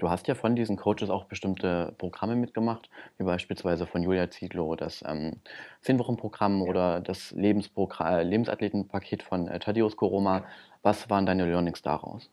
Du 0.00 0.08
hast 0.08 0.26
ja 0.28 0.34
von 0.34 0.56
diesen 0.56 0.78
Coaches 0.78 1.10
auch 1.10 1.24
bestimmte 1.24 1.94
Programme 1.98 2.34
mitgemacht, 2.34 2.88
wie 3.18 3.24
beispielsweise 3.24 3.86
von 3.86 4.02
Julia 4.02 4.30
Ziedlow 4.30 4.74
das 4.74 5.04
ähm, 5.06 5.42
10-Wochen-Programm 5.84 6.62
ja. 6.62 6.70
oder 6.70 7.00
das 7.00 7.32
äh, 7.32 8.22
Lebensathletenpaket 8.22 9.22
von 9.22 9.46
äh, 9.48 9.58
Thaddeus 9.58 9.96
Koroma. 9.96 10.44
Was 10.80 11.10
waren 11.10 11.26
deine 11.26 11.44
Learnings 11.44 11.82
daraus? 11.82 12.30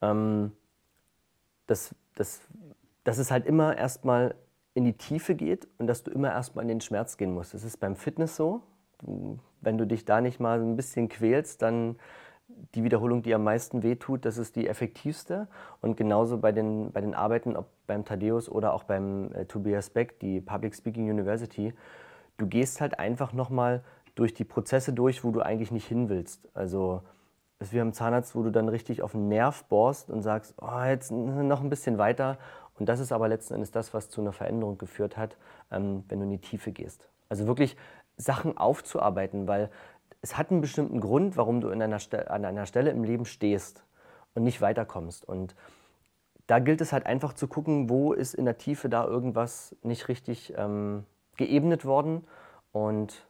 Ähm, 0.00 0.52
dass, 1.66 1.94
dass, 2.14 2.40
dass 3.04 3.18
es 3.18 3.30
halt 3.30 3.44
immer 3.44 3.76
erstmal 3.76 4.34
in 4.72 4.84
die 4.84 4.94
Tiefe 4.94 5.34
geht 5.34 5.68
und 5.76 5.86
dass 5.86 6.02
du 6.02 6.10
immer 6.10 6.30
erstmal 6.30 6.62
in 6.62 6.68
den 6.68 6.80
Schmerz 6.80 7.18
gehen 7.18 7.34
musst. 7.34 7.52
Das 7.52 7.62
ist 7.62 7.76
beim 7.76 7.94
Fitness 7.94 8.36
so. 8.36 8.62
Wenn 9.60 9.76
du 9.76 9.86
dich 9.86 10.06
da 10.06 10.22
nicht 10.22 10.40
mal 10.40 10.60
ein 10.60 10.76
bisschen 10.76 11.10
quälst, 11.10 11.60
dann 11.60 11.96
die 12.74 12.84
Wiederholung, 12.84 13.22
die 13.22 13.34
am 13.34 13.44
meisten 13.44 13.82
wehtut, 13.82 14.24
das 14.24 14.38
ist 14.38 14.56
die 14.56 14.68
effektivste. 14.68 15.48
Und 15.80 15.96
genauso 15.96 16.38
bei 16.38 16.52
den, 16.52 16.92
bei 16.92 17.00
den 17.00 17.14
Arbeiten, 17.14 17.56
ob 17.56 17.66
beim 17.86 18.04
Thaddeus 18.04 18.48
oder 18.48 18.74
auch 18.74 18.84
beim 18.84 19.32
äh, 19.32 19.44
Tobias 19.46 19.90
Beck, 19.90 20.18
die 20.20 20.40
Public 20.40 20.74
Speaking 20.74 21.10
University, 21.10 21.74
du 22.36 22.46
gehst 22.46 22.80
halt 22.80 22.98
einfach 22.98 23.32
nochmal 23.32 23.82
durch 24.14 24.34
die 24.34 24.44
Prozesse 24.44 24.92
durch, 24.92 25.24
wo 25.24 25.30
du 25.30 25.40
eigentlich 25.40 25.70
nicht 25.70 25.86
hin 25.86 26.08
willst. 26.08 26.48
Also 26.54 27.02
es 27.58 27.68
ist 27.68 27.74
wie 27.74 27.80
am 27.80 27.92
Zahnarzt, 27.92 28.34
wo 28.34 28.42
du 28.42 28.50
dann 28.50 28.68
richtig 28.68 29.02
auf 29.02 29.12
den 29.12 29.28
Nerv 29.28 29.64
bohrst 29.64 30.10
und 30.10 30.22
sagst, 30.22 30.54
oh, 30.60 30.82
jetzt 30.84 31.10
noch 31.10 31.62
ein 31.62 31.70
bisschen 31.70 31.98
weiter. 31.98 32.38
Und 32.78 32.88
das 32.88 33.00
ist 33.00 33.12
aber 33.12 33.28
letzten 33.28 33.54
Endes 33.54 33.70
das, 33.70 33.94
was 33.94 34.10
zu 34.10 34.20
einer 34.20 34.32
Veränderung 34.32 34.78
geführt 34.78 35.16
hat, 35.16 35.36
ähm, 35.70 36.04
wenn 36.08 36.18
du 36.18 36.24
in 36.24 36.30
die 36.30 36.40
Tiefe 36.40 36.72
gehst. 36.72 37.08
Also 37.28 37.46
wirklich 37.46 37.76
Sachen 38.16 38.56
aufzuarbeiten, 38.56 39.48
weil 39.48 39.70
es 40.24 40.38
hat 40.38 40.50
einen 40.50 40.62
bestimmten 40.62 41.00
Grund, 41.00 41.36
warum 41.36 41.60
du 41.60 41.68
einer 41.68 41.98
an 42.28 42.44
einer 42.46 42.64
Stelle 42.64 42.90
im 42.90 43.04
Leben 43.04 43.26
stehst 43.26 43.84
und 44.34 44.42
nicht 44.42 44.62
weiterkommst. 44.62 45.22
Und 45.28 45.54
da 46.46 46.60
gilt 46.60 46.80
es 46.80 46.94
halt 46.94 47.04
einfach 47.04 47.34
zu 47.34 47.46
gucken, 47.46 47.90
wo 47.90 48.14
ist 48.14 48.34
in 48.34 48.46
der 48.46 48.56
Tiefe 48.56 48.88
da 48.88 49.04
irgendwas 49.04 49.76
nicht 49.82 50.08
richtig 50.08 50.54
ähm, 50.56 51.04
geebnet 51.36 51.84
worden. 51.84 52.26
Und 52.72 53.26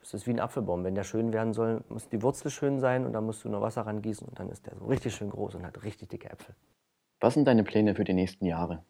es 0.00 0.14
ist 0.14 0.26
wie 0.26 0.30
ein 0.30 0.40
Apfelbaum. 0.40 0.82
Wenn 0.82 0.94
der 0.94 1.04
schön 1.04 1.34
werden 1.34 1.52
soll, 1.52 1.84
muss 1.90 2.08
die 2.08 2.22
Wurzel 2.22 2.50
schön 2.50 2.80
sein 2.80 3.04
und 3.04 3.12
dann 3.12 3.26
musst 3.26 3.44
du 3.44 3.50
nur 3.50 3.60
Wasser 3.60 3.82
rangießen 3.82 4.26
und 4.26 4.38
dann 4.38 4.48
ist 4.48 4.64
der 4.64 4.76
so 4.76 4.86
richtig 4.86 5.14
schön 5.14 5.28
groß 5.28 5.56
und 5.56 5.66
hat 5.66 5.82
richtig 5.84 6.08
dicke 6.08 6.30
Äpfel. 6.30 6.54
Was 7.20 7.34
sind 7.34 7.46
deine 7.46 7.64
Pläne 7.64 7.94
für 7.94 8.04
die 8.04 8.14
nächsten 8.14 8.46
Jahre? 8.46 8.82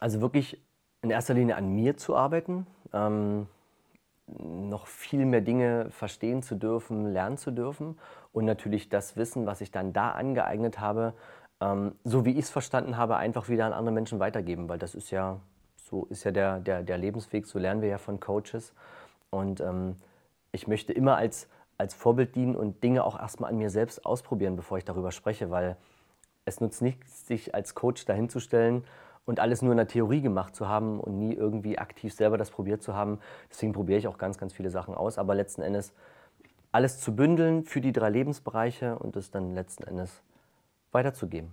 Also 0.00 0.22
wirklich 0.22 0.62
in 1.02 1.10
erster 1.10 1.34
Linie 1.34 1.56
an 1.56 1.74
mir 1.74 1.98
zu 1.98 2.16
arbeiten. 2.16 2.66
Ähm, 2.94 3.48
noch 4.26 4.86
viel 4.86 5.26
mehr 5.26 5.40
Dinge 5.40 5.90
verstehen 5.90 6.42
zu 6.42 6.54
dürfen, 6.54 7.12
lernen 7.12 7.36
zu 7.36 7.50
dürfen 7.50 7.98
und 8.32 8.44
natürlich 8.44 8.88
das 8.88 9.16
Wissen, 9.16 9.46
was 9.46 9.60
ich 9.60 9.70
dann 9.70 9.92
da 9.92 10.12
angeeignet 10.12 10.80
habe, 10.80 11.14
ähm, 11.60 11.94
so 12.04 12.24
wie 12.24 12.32
ich 12.32 12.46
es 12.46 12.50
verstanden 12.50 12.96
habe, 12.96 13.16
einfach 13.16 13.48
wieder 13.48 13.66
an 13.66 13.72
andere 13.72 13.92
Menschen 13.94 14.20
weitergeben, 14.20 14.68
weil 14.68 14.78
das 14.78 14.94
ist 14.94 15.10
ja, 15.10 15.40
so 15.76 16.06
ist 16.10 16.24
ja 16.24 16.30
der, 16.30 16.60
der, 16.60 16.82
der 16.82 16.98
Lebensweg, 16.98 17.46
so 17.46 17.58
lernen 17.58 17.82
wir 17.82 17.88
ja 17.88 17.98
von 17.98 18.18
Coaches. 18.18 18.72
Und 19.30 19.60
ähm, 19.60 19.96
ich 20.52 20.66
möchte 20.66 20.92
immer 20.92 21.16
als, 21.16 21.48
als 21.76 21.94
Vorbild 21.94 22.34
dienen 22.34 22.56
und 22.56 22.82
Dinge 22.82 23.04
auch 23.04 23.18
erstmal 23.18 23.50
an 23.50 23.58
mir 23.58 23.70
selbst 23.70 24.06
ausprobieren, 24.06 24.56
bevor 24.56 24.78
ich 24.78 24.84
darüber 24.84 25.12
spreche, 25.12 25.50
weil 25.50 25.76
es 26.44 26.60
nutzt 26.60 26.82
nichts, 26.82 27.26
sich 27.26 27.54
als 27.54 27.74
Coach 27.74 28.04
dahinzustellen 28.04 28.84
und 29.26 29.40
alles 29.40 29.62
nur 29.62 29.72
in 29.72 29.78
der 29.78 29.88
Theorie 29.88 30.20
gemacht 30.20 30.54
zu 30.54 30.68
haben 30.68 31.00
und 31.00 31.18
nie 31.18 31.34
irgendwie 31.34 31.78
aktiv 31.78 32.12
selber 32.12 32.38
das 32.38 32.50
probiert 32.50 32.82
zu 32.82 32.94
haben. 32.94 33.20
Deswegen 33.50 33.72
probiere 33.72 33.98
ich 33.98 34.08
auch 34.08 34.18
ganz, 34.18 34.38
ganz 34.38 34.52
viele 34.52 34.70
Sachen 34.70 34.94
aus. 34.94 35.18
Aber 35.18 35.34
letzten 35.34 35.62
Endes 35.62 35.92
alles 36.72 37.00
zu 37.00 37.14
bündeln 37.14 37.64
für 37.64 37.80
die 37.80 37.92
drei 37.92 38.10
Lebensbereiche 38.10 38.98
und 38.98 39.16
es 39.16 39.30
dann 39.30 39.54
letzten 39.54 39.84
Endes 39.84 40.22
weiterzugeben. 40.92 41.52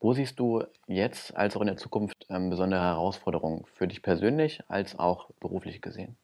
Wo 0.00 0.14
siehst 0.14 0.40
du 0.40 0.64
jetzt 0.86 1.36
als 1.36 1.56
auch 1.56 1.60
in 1.60 1.66
der 1.66 1.76
Zukunft 1.76 2.26
ähm, 2.30 2.48
besondere 2.48 2.80
Herausforderungen 2.80 3.64
für 3.66 3.86
dich 3.86 4.02
persönlich 4.02 4.62
als 4.68 4.98
auch 4.98 5.30
beruflich 5.40 5.82
gesehen? 5.82 6.16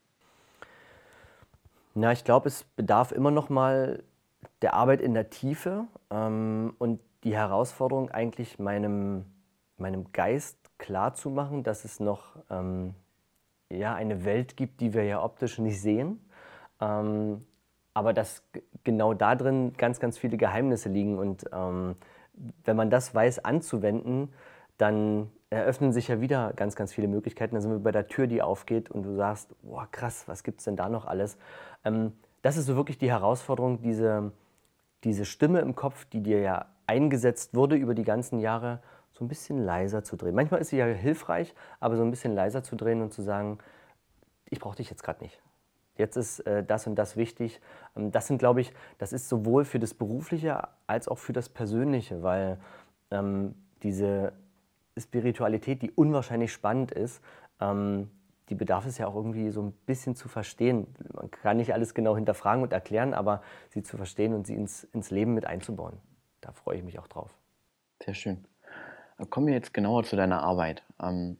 Na, 1.95 2.12
ich 2.12 2.25
glaube, 2.25 2.49
es 2.49 2.65
bedarf 2.65 3.12
immer 3.12 3.31
noch 3.31 3.49
mal 3.49 4.03
der 4.62 4.75
Arbeit 4.75 5.01
in 5.01 5.15
der 5.15 5.31
Tiefe 5.31 5.87
ähm, 6.11 6.75
und 6.79 7.01
die 7.25 7.35
Herausforderung 7.35 8.11
eigentlich 8.11 8.59
meinem, 8.59 9.27
meinem 9.77 10.11
Geist 10.12 10.59
klar 10.79 11.15
zu 11.15 11.31
machen, 11.31 11.62
dass 11.62 11.85
es 11.85 12.01
noch 12.01 12.37
ähm, 12.51 12.95
ja, 13.71 13.95
eine 13.95 14.25
Welt 14.25 14.57
gibt, 14.57 14.81
die 14.81 14.95
wir 14.95 15.05
ja 15.05 15.23
optisch 15.23 15.59
nicht 15.59 15.81
sehen. 15.81 16.21
Ähm, 16.81 17.45
aber 17.95 18.12
dass 18.12 18.43
genau 18.85 19.15
da 19.15 19.35
drin 19.35 19.73
ganz, 19.79 20.01
ganz 20.01 20.19
viele 20.19 20.37
Geheimnisse 20.37 20.91
liegen. 20.91 21.19
Und 21.19 21.47
ähm, 21.53 21.97
wenn 22.65 22.77
man 22.77 22.91
das 22.91 23.15
weiß 23.15 23.45
anzuwenden, 23.45 24.33
dann 24.77 25.31
eröffnen 25.49 25.93
sich 25.93 26.09
ja 26.09 26.21
wieder 26.21 26.53
ganz, 26.55 26.77
ganz 26.77 26.93
viele 26.93 27.09
Möglichkeiten. 27.09 27.55
Da 27.55 27.61
sind 27.61 27.71
wir 27.71 27.79
bei 27.79 27.93
der 27.93 28.09
Tür, 28.09 28.27
die 28.27 28.43
aufgeht 28.43 28.91
und 28.91 29.05
du 29.05 29.15
sagst, 29.15 29.55
boah, 29.62 29.89
krass, 29.91 30.29
was 30.29 30.43
gibt 30.43 30.59
es 30.59 30.65
denn 30.65 30.77
da 30.77 30.89
noch 30.89 31.07
alles? 31.07 31.39
Ähm, 31.85 32.12
das 32.43 32.57
ist 32.57 32.67
so 32.67 32.77
wirklich 32.77 32.99
die 32.99 33.11
Herausforderung, 33.11 33.81
diese, 33.81 34.33
diese 35.05 35.25
Stimme 35.25 35.61
im 35.61 35.75
Kopf, 35.75 36.05
die 36.05 36.21
dir 36.21 36.41
ja 36.41 36.67
eingesetzt 36.87 37.55
wurde 37.55 37.77
über 37.77 37.95
die 37.95 38.05
ganzen 38.05 38.39
Jahre, 38.39 38.81
so 39.17 39.25
ein 39.25 39.29
bisschen 39.29 39.65
leiser 39.65 40.05
zu 40.05 40.17
drehen. 40.17 40.35
Manchmal 40.35 40.61
ist 40.61 40.69
sie 40.69 40.77
ja 40.77 40.87
hilfreich, 40.87 41.55
aber 41.81 41.97
so 41.97 42.03
ein 42.03 42.11
bisschen 42.11 42.35
leiser 42.35 42.63
zu 42.63 42.77
drehen 42.77 43.01
und 43.01 43.15
zu 43.15 43.23
sagen, 43.23 43.59
ich 44.51 44.61
brauche 44.61 44.77
dich 44.77 44.91
jetzt 44.91 45.03
gerade 45.03 45.23
nicht. 45.23 45.41
Jetzt 45.97 46.17
ist 46.17 46.41
äh, 46.41 46.63
das 46.63 46.87
und 46.87 46.97
das 46.97 47.17
wichtig. 47.17 47.61
Ähm, 47.97 48.13
das 48.13 48.27
sind, 48.27 48.39
glaube 48.39 48.61
ich, 48.61 48.73
das 48.99 49.15
ist 49.15 49.29
sowohl 49.29 49.65
für 49.65 49.79
das 49.79 49.95
Berufliche 49.95 50.69
als 50.87 51.09
auch 51.09 51.19
für 51.19 51.33
das 51.33 51.49
Persönliche, 51.49 52.23
weil 52.23 52.59
ähm, 53.11 53.55
diese 53.83 54.35
Spiritualität, 54.99 55.81
die 55.81 55.91
unwahrscheinlich 55.91 56.53
spannend 56.53 56.93
ist, 56.93 57.23
ähm, 57.61 58.11
die 58.51 58.55
bedarf 58.55 58.87
es 58.87 58.99
ja 58.99 59.07
auch 59.07 59.17
irgendwie 59.17 59.51
so 59.51 59.63
ein 59.63 59.73
bisschen 59.87 60.15
zu 60.15 60.29
verstehen. 60.29 60.87
Man 61.15 61.31
kann 61.31 61.57
nicht 61.57 61.73
alles 61.73 61.95
genau 61.95 62.15
hinterfragen 62.15 62.63
und 62.63 62.73
erklären, 62.73 63.15
aber 63.15 63.43
sie 63.71 63.83
zu 63.83 63.97
verstehen 63.97 64.35
und 64.35 64.47
sie 64.47 64.55
ins, 64.55 64.85
ins 64.85 65.11
Leben 65.11 65.33
mit 65.33 65.47
einzubauen. 65.47 65.97
Da 66.43 66.53
freue 66.53 66.77
ich 66.77 66.85
mich 66.85 66.99
auch 66.99 67.09
drauf. 67.09 67.31
Sehr 68.05 68.15
schön. 68.15 68.45
Kommen 69.31 69.47
wir 69.47 69.55
jetzt 69.55 69.73
genauer 69.73 70.05
zu 70.05 70.17
deiner 70.17 70.43
Arbeit. 70.43 70.83
Ähm, 71.01 71.39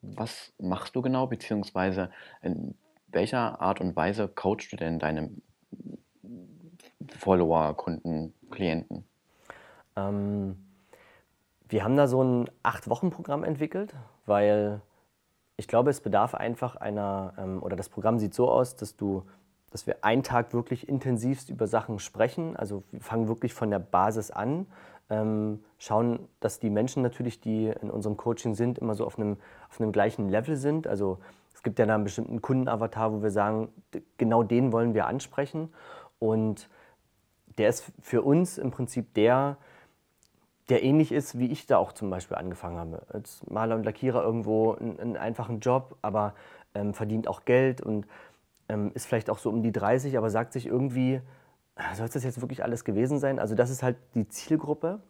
was 0.00 0.52
machst 0.58 0.96
du 0.96 1.02
genau, 1.02 1.26
beziehungsweise 1.26 2.10
in 2.42 2.74
welcher 3.08 3.60
Art 3.60 3.80
und 3.80 3.96
Weise 3.96 4.28
coachst 4.28 4.72
du 4.72 4.76
denn 4.76 4.98
deine 4.98 5.30
Follower, 7.18 7.74
Kunden, 7.74 8.34
Klienten? 8.50 9.04
Ähm, 9.96 10.56
wir 11.68 11.84
haben 11.84 11.96
da 11.96 12.06
so 12.06 12.22
ein 12.22 12.50
Acht-Wochen-Programm 12.62 13.44
entwickelt, 13.44 13.94
weil 14.24 14.80
ich 15.56 15.68
glaube, 15.68 15.90
es 15.90 16.00
bedarf 16.00 16.34
einfach 16.34 16.76
einer, 16.76 17.34
ähm, 17.36 17.62
oder 17.62 17.76
das 17.76 17.88
Programm 17.88 18.18
sieht 18.18 18.34
so 18.34 18.50
aus, 18.50 18.76
dass 18.76 18.96
du 18.96 19.24
dass 19.70 19.86
wir 19.86 20.02
einen 20.02 20.22
Tag 20.22 20.52
wirklich 20.54 20.88
intensivst 20.88 21.50
über 21.50 21.66
Sachen 21.66 21.98
sprechen. 21.98 22.56
Also 22.56 22.84
wir 22.90 23.00
fangen 23.00 23.28
wirklich 23.28 23.52
von 23.52 23.70
der 23.70 23.78
Basis 23.78 24.30
an, 24.30 24.66
ähm, 25.10 25.64
schauen, 25.78 26.28
dass 26.40 26.58
die 26.58 26.70
Menschen 26.70 27.02
natürlich, 27.02 27.40
die 27.40 27.66
in 27.66 27.90
unserem 27.90 28.16
Coaching 28.16 28.54
sind, 28.54 28.78
immer 28.78 28.94
so 28.94 29.06
auf 29.06 29.18
einem, 29.18 29.36
auf 29.70 29.80
einem 29.80 29.92
gleichen 29.92 30.28
Level 30.28 30.56
sind. 30.56 30.86
Also 30.86 31.18
es 31.54 31.62
gibt 31.62 31.78
ja 31.78 31.86
da 31.86 31.94
einen 31.94 32.04
bestimmten 32.04 32.42
Kundenavatar, 32.42 33.12
wo 33.12 33.22
wir 33.22 33.30
sagen, 33.30 33.68
genau 34.16 34.42
den 34.42 34.72
wollen 34.72 34.94
wir 34.94 35.06
ansprechen. 35.06 35.72
Und 36.18 36.68
der 37.58 37.68
ist 37.68 37.90
für 38.00 38.22
uns 38.22 38.58
im 38.58 38.70
Prinzip 38.70 39.14
der, 39.14 39.56
der 40.68 40.82
ähnlich 40.82 41.12
ist, 41.12 41.38
wie 41.38 41.50
ich 41.50 41.66
da 41.66 41.78
auch 41.78 41.92
zum 41.92 42.10
Beispiel 42.10 42.36
angefangen 42.36 42.78
habe. 42.78 43.02
Als 43.08 43.44
Maler 43.48 43.74
und 43.74 43.84
Lackierer 43.84 44.22
irgendwo 44.22 44.74
einen, 44.74 45.00
einen 45.00 45.16
einfachen 45.16 45.60
Job, 45.60 45.96
aber 46.02 46.34
ähm, 46.74 46.94
verdient 46.94 47.26
auch 47.26 47.44
Geld 47.44 47.80
und 47.80 48.06
ähm, 48.68 48.92
ist 48.94 49.06
vielleicht 49.06 49.30
auch 49.30 49.38
so 49.38 49.50
um 49.50 49.62
die 49.62 49.72
30, 49.72 50.18
aber 50.18 50.30
sagt 50.30 50.52
sich 50.52 50.66
irgendwie, 50.66 51.20
soll 51.94 52.06
es 52.06 52.12
das 52.12 52.24
jetzt 52.24 52.40
wirklich 52.40 52.62
alles 52.62 52.84
gewesen 52.84 53.18
sein? 53.18 53.38
Also 53.38 53.54
das 53.54 53.70
ist 53.70 53.82
halt 53.82 53.96
die 54.14 54.28
Zielgruppe 54.28 55.00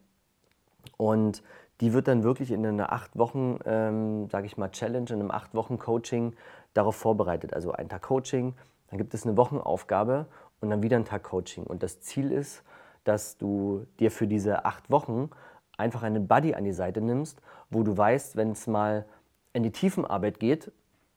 und 0.97 1.43
die 1.81 1.93
wird 1.93 2.07
dann 2.07 2.23
wirklich 2.23 2.51
in 2.51 2.65
einer 2.65 2.91
acht 2.91 3.17
Wochen, 3.17 3.59
ähm, 3.65 4.29
sage 4.29 4.45
ich 4.45 4.57
mal, 4.57 4.69
Challenge, 4.69 5.09
in 5.09 5.19
einem 5.19 5.31
acht 5.31 5.53
Wochen 5.55 5.77
Coaching 5.77 6.35
darauf 6.73 6.95
vorbereitet. 6.95 7.53
Also 7.53 7.71
ein 7.71 7.89
Tag 7.89 8.01
Coaching, 8.03 8.53
dann 8.89 8.97
gibt 8.97 9.13
es 9.13 9.25
eine 9.25 9.37
Wochenaufgabe 9.37 10.27
und 10.59 10.69
dann 10.69 10.83
wieder 10.83 10.97
ein 10.97 11.05
Tag 11.05 11.23
Coaching. 11.23 11.63
Und 11.63 11.83
das 11.83 12.01
Ziel 12.01 12.31
ist, 12.31 12.63
dass 13.03 13.37
du 13.37 13.85
dir 13.99 14.11
für 14.11 14.27
diese 14.27 14.65
acht 14.65 14.91
Wochen 14.91 15.29
einfach 15.77 16.03
einen 16.03 16.27
Buddy 16.27 16.53
an 16.53 16.65
die 16.65 16.73
Seite 16.73 17.01
nimmst, 17.01 17.41
wo 17.69 17.83
du 17.83 17.95
weißt, 17.95 18.35
wenn 18.35 18.51
es 18.51 18.67
mal 18.67 19.05
in 19.53 19.63
die 19.63 19.71
Tiefenarbeit 19.71 20.39
geht 20.39 20.71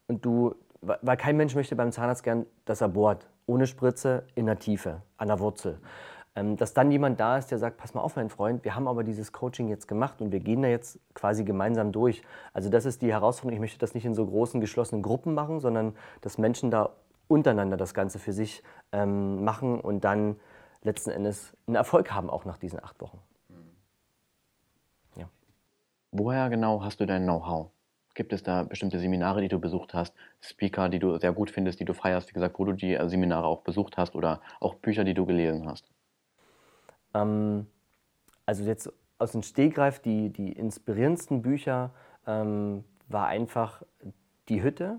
und 0.06 0.24
du 0.24 0.54
weil 0.82 1.16
kein 1.16 1.36
Mensch 1.36 1.54
möchte 1.54 1.76
beim 1.76 1.92
Zahnarzt 1.92 2.24
gern, 2.24 2.44
dass 2.64 2.80
er 2.80 2.88
bohrt, 2.88 3.28
ohne 3.46 3.66
Spritze, 3.66 4.24
in 4.34 4.46
der 4.46 4.58
Tiefe, 4.58 5.02
an 5.16 5.28
der 5.28 5.40
Wurzel. 5.40 5.80
Ähm, 6.34 6.56
dass 6.56 6.72
dann 6.72 6.90
jemand 6.90 7.20
da 7.20 7.36
ist, 7.36 7.50
der 7.50 7.58
sagt, 7.58 7.76
pass 7.76 7.92
mal 7.92 8.00
auf, 8.00 8.16
mein 8.16 8.30
Freund, 8.30 8.64
wir 8.64 8.74
haben 8.74 8.88
aber 8.88 9.04
dieses 9.04 9.32
Coaching 9.32 9.68
jetzt 9.68 9.86
gemacht 9.86 10.22
und 10.22 10.32
wir 10.32 10.40
gehen 10.40 10.62
da 10.62 10.68
jetzt 10.68 10.98
quasi 11.14 11.44
gemeinsam 11.44 11.92
durch. 11.92 12.22
Also 12.54 12.70
das 12.70 12.86
ist 12.86 13.02
die 13.02 13.12
Herausforderung. 13.12 13.54
Ich 13.54 13.60
möchte 13.60 13.78
das 13.78 13.94
nicht 13.94 14.06
in 14.06 14.14
so 14.14 14.24
großen, 14.24 14.60
geschlossenen 14.60 15.02
Gruppen 15.02 15.34
machen, 15.34 15.60
sondern 15.60 15.94
dass 16.22 16.38
Menschen 16.38 16.70
da 16.70 16.90
untereinander 17.28 17.76
das 17.76 17.92
Ganze 17.92 18.18
für 18.18 18.32
sich 18.32 18.62
ähm, 18.92 19.44
machen 19.44 19.80
und 19.80 20.04
dann 20.04 20.36
letzten 20.82 21.10
Endes 21.10 21.54
einen 21.66 21.76
Erfolg 21.76 22.12
haben, 22.12 22.30
auch 22.30 22.44
nach 22.44 22.58
diesen 22.58 22.82
acht 22.82 23.00
Wochen. 23.00 23.18
Ja. 25.16 25.28
Woher 26.12 26.48
genau 26.48 26.82
hast 26.82 27.00
du 27.00 27.06
dein 27.06 27.24
Know-how? 27.24 27.70
Gibt 28.14 28.32
es 28.32 28.42
da 28.42 28.62
bestimmte 28.64 28.98
Seminare, 28.98 29.40
die 29.40 29.48
du 29.48 29.58
besucht 29.58 29.94
hast, 29.94 30.14
Speaker, 30.40 30.88
die 30.88 30.98
du 30.98 31.18
sehr 31.18 31.32
gut 31.32 31.50
findest, 31.50 31.80
die 31.80 31.84
du 31.84 31.94
feierst, 31.94 32.28
wie 32.28 32.34
gesagt, 32.34 32.58
wo 32.58 32.64
du 32.64 32.72
die 32.72 32.94
äh, 32.94 33.08
Seminare 33.08 33.46
auch 33.46 33.62
besucht 33.62 33.96
hast 33.96 34.14
oder 34.14 34.40
auch 34.60 34.74
Bücher, 34.74 35.04
die 35.04 35.14
du 35.14 35.24
gelesen 35.24 35.66
hast? 35.66 35.90
Ähm, 37.14 37.66
also 38.44 38.64
jetzt 38.64 38.92
aus 39.18 39.32
dem 39.32 39.42
Stegreif, 39.42 40.00
die, 40.00 40.30
die 40.30 40.52
inspirierendsten 40.52 41.42
Bücher 41.42 41.90
ähm, 42.26 42.84
war 43.08 43.28
einfach 43.28 43.82
Die 44.48 44.62
Hütte. 44.62 44.98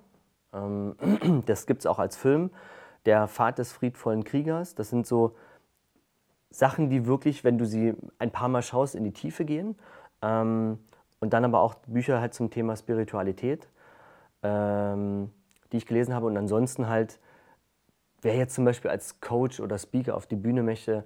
Ähm, 0.54 0.95
das 1.45 1.65
gibt 1.67 1.82
es 1.82 1.86
auch 1.86 1.99
als 1.99 2.15
Film. 2.15 2.52
Der 3.06 3.28
Pfad 3.28 3.60
des 3.60 3.73
friedvollen 3.73 4.23
Kriegers. 4.23 4.76
Das 4.76 4.89
sind 4.89 5.06
so 5.06 5.36
Sachen, 6.49 6.89
die 6.89 7.06
wirklich, 7.06 7.43
wenn 7.43 7.58
du 7.58 7.65
sie 7.65 7.95
ein 8.17 8.32
paar 8.32 8.47
Mal 8.47 8.62
schaust, 8.62 8.95
in 8.95 9.04
die 9.04 9.12
Tiefe 9.12 9.43
gehen. 9.43 9.76
Ähm, 10.21 10.80
und 11.23 11.31
dann 11.31 11.45
aber 11.45 11.62
auch 11.62 11.75
Bücher 11.88 12.19
halt 12.19 12.33
zum 12.33 12.49
Thema 12.49 12.75
Spiritualität, 12.75 13.69
ähm, 14.43 15.31
die 15.71 15.77
ich 15.77 15.86
gelesen 15.86 16.13
habe. 16.13 16.25
Und 16.25 16.36
ansonsten 16.36 16.89
halt, 16.89 17.17
wer 18.21 18.36
jetzt 18.36 18.55
zum 18.55 18.65
Beispiel 18.65 18.91
als 18.91 19.21
Coach 19.21 19.62
oder 19.62 19.77
Speaker 19.77 20.17
auf 20.17 20.27
die 20.27 20.36
Bühne 20.36 20.63
möchte, 20.63 21.05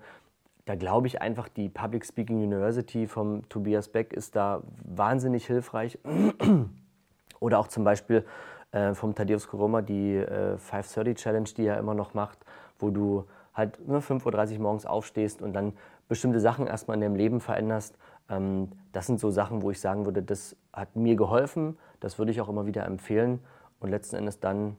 da 0.65 0.73
glaube 0.73 1.05
ich 1.05 1.21
einfach, 1.21 1.47
die 1.49 1.69
Public 1.69 2.03
Speaking 2.03 2.37
University 2.37 3.05
vom 3.05 3.47
Tobias 3.47 3.89
Beck 3.89 4.11
ist 4.11 4.35
da 4.35 4.63
wahnsinnig 4.83 5.45
hilfreich. 5.45 5.99
Oder 7.39 7.59
auch 7.59 7.67
zum 7.67 7.83
Beispiel 7.83 8.25
äh, 8.71 8.95
vom 8.95 9.13
Thaddeus 9.13 9.47
Koroma 9.47 9.83
die 9.83 10.15
äh, 10.15 10.57
530 10.57 11.15
Challenge, 11.15 11.49
die 11.55 11.67
er 11.67 11.77
immer 11.77 11.93
noch 11.93 12.15
macht, 12.15 12.39
wo 12.79 12.89
du 12.89 13.25
halt 13.53 13.87
nur 13.87 13.99
5.30 13.99 14.53
Uhr 14.53 14.61
morgens 14.61 14.87
aufstehst 14.87 15.43
und 15.43 15.53
dann 15.53 15.73
bestimmte 16.07 16.39
Sachen 16.39 16.65
erstmal 16.65 16.95
in 16.95 17.01
deinem 17.01 17.15
Leben 17.15 17.39
veränderst 17.39 17.95
das 18.27 19.07
sind 19.07 19.19
so 19.19 19.31
Sachen, 19.31 19.61
wo 19.61 19.71
ich 19.71 19.79
sagen 19.79 20.05
würde, 20.05 20.21
das 20.21 20.55
hat 20.73 20.95
mir 20.95 21.15
geholfen, 21.15 21.77
das 21.99 22.19
würde 22.19 22.31
ich 22.31 22.41
auch 22.41 22.49
immer 22.49 22.65
wieder 22.65 22.85
empfehlen 22.85 23.39
und 23.79 23.89
letzten 23.89 24.17
Endes 24.17 24.39
dann 24.39 24.75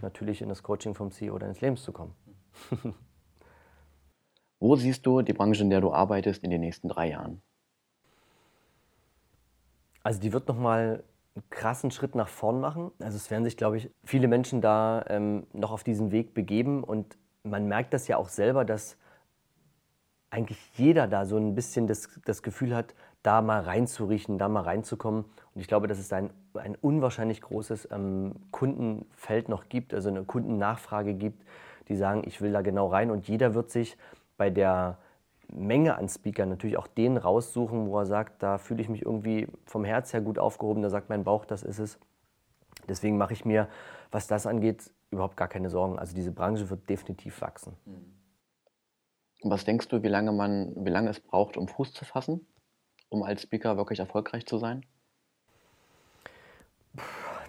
natürlich 0.00 0.40
in 0.40 0.48
das 0.48 0.62
Coaching 0.62 0.94
vom 0.94 1.10
CEO 1.10 1.38
deines 1.38 1.60
Lebens 1.60 1.82
zu 1.82 1.92
kommen. 1.92 2.14
wo 4.60 4.76
siehst 4.76 5.04
du 5.04 5.22
die 5.22 5.32
Branche, 5.32 5.62
in 5.62 5.70
der 5.70 5.80
du 5.80 5.92
arbeitest, 5.92 6.44
in 6.44 6.50
den 6.50 6.60
nächsten 6.60 6.88
drei 6.88 7.10
Jahren? 7.10 7.42
Also 10.04 10.20
die 10.20 10.32
wird 10.32 10.48
nochmal 10.48 11.02
einen 11.34 11.44
krassen 11.50 11.90
Schritt 11.90 12.14
nach 12.14 12.28
vorn 12.28 12.60
machen. 12.60 12.92
Also 13.00 13.16
es 13.16 13.30
werden 13.30 13.44
sich, 13.44 13.56
glaube 13.56 13.78
ich, 13.78 13.90
viele 14.04 14.28
Menschen 14.28 14.60
da 14.60 15.04
ähm, 15.08 15.46
noch 15.52 15.72
auf 15.72 15.82
diesen 15.82 16.12
Weg 16.12 16.34
begeben 16.34 16.84
und 16.84 17.16
man 17.42 17.66
merkt 17.66 17.94
das 17.94 18.06
ja 18.06 18.16
auch 18.16 18.28
selber, 18.28 18.64
dass 18.64 18.96
eigentlich 20.32 20.58
jeder 20.78 21.06
da 21.06 21.26
so 21.26 21.36
ein 21.36 21.54
bisschen 21.54 21.86
das, 21.86 22.08
das 22.24 22.42
Gefühl 22.42 22.74
hat, 22.74 22.94
da 23.22 23.42
mal 23.42 23.60
reinzuriechen, 23.60 24.38
da 24.38 24.48
mal 24.48 24.62
reinzukommen. 24.62 25.24
Und 25.54 25.60
ich 25.60 25.68
glaube, 25.68 25.86
dass 25.86 25.98
es 25.98 26.10
ein, 26.12 26.30
ein 26.54 26.74
unwahrscheinlich 26.74 27.42
großes 27.42 27.88
ähm, 27.92 28.32
Kundenfeld 28.50 29.50
noch 29.50 29.68
gibt, 29.68 29.92
also 29.92 30.08
eine 30.08 30.24
Kundennachfrage 30.24 31.12
gibt, 31.14 31.44
die 31.88 31.96
sagen, 31.96 32.22
ich 32.24 32.40
will 32.40 32.50
da 32.50 32.62
genau 32.62 32.86
rein. 32.86 33.10
Und 33.10 33.28
jeder 33.28 33.54
wird 33.54 33.70
sich 33.70 33.98
bei 34.38 34.48
der 34.48 34.96
Menge 35.52 35.96
an 35.96 36.08
Speakern 36.08 36.48
natürlich 36.48 36.78
auch 36.78 36.86
den 36.86 37.18
raussuchen, 37.18 37.86
wo 37.88 37.98
er 37.98 38.06
sagt, 38.06 38.42
da 38.42 38.56
fühle 38.56 38.80
ich 38.80 38.88
mich 38.88 39.04
irgendwie 39.04 39.48
vom 39.66 39.84
Herz 39.84 40.14
her 40.14 40.22
gut 40.22 40.38
aufgehoben, 40.38 40.82
da 40.82 40.88
sagt 40.88 41.10
mein 41.10 41.24
Bauch, 41.24 41.44
das 41.44 41.62
ist 41.62 41.78
es. 41.78 41.98
Deswegen 42.88 43.18
mache 43.18 43.34
ich 43.34 43.44
mir, 43.44 43.68
was 44.10 44.28
das 44.28 44.46
angeht, 44.46 44.90
überhaupt 45.10 45.36
gar 45.36 45.48
keine 45.48 45.68
Sorgen. 45.68 45.98
Also 45.98 46.14
diese 46.14 46.32
Branche 46.32 46.70
wird 46.70 46.88
definitiv 46.88 47.42
wachsen. 47.42 47.74
Mhm. 47.84 48.21
Was 49.42 49.64
denkst 49.64 49.88
du, 49.88 50.02
wie 50.02 50.08
lange, 50.08 50.32
man, 50.32 50.72
wie 50.76 50.90
lange 50.90 51.10
es 51.10 51.20
braucht, 51.20 51.56
um 51.56 51.68
Fuß 51.68 51.92
zu 51.92 52.04
fassen, 52.04 52.46
um 53.08 53.22
als 53.22 53.42
Speaker 53.42 53.76
wirklich 53.76 53.98
erfolgreich 53.98 54.46
zu 54.46 54.58
sein? 54.58 54.84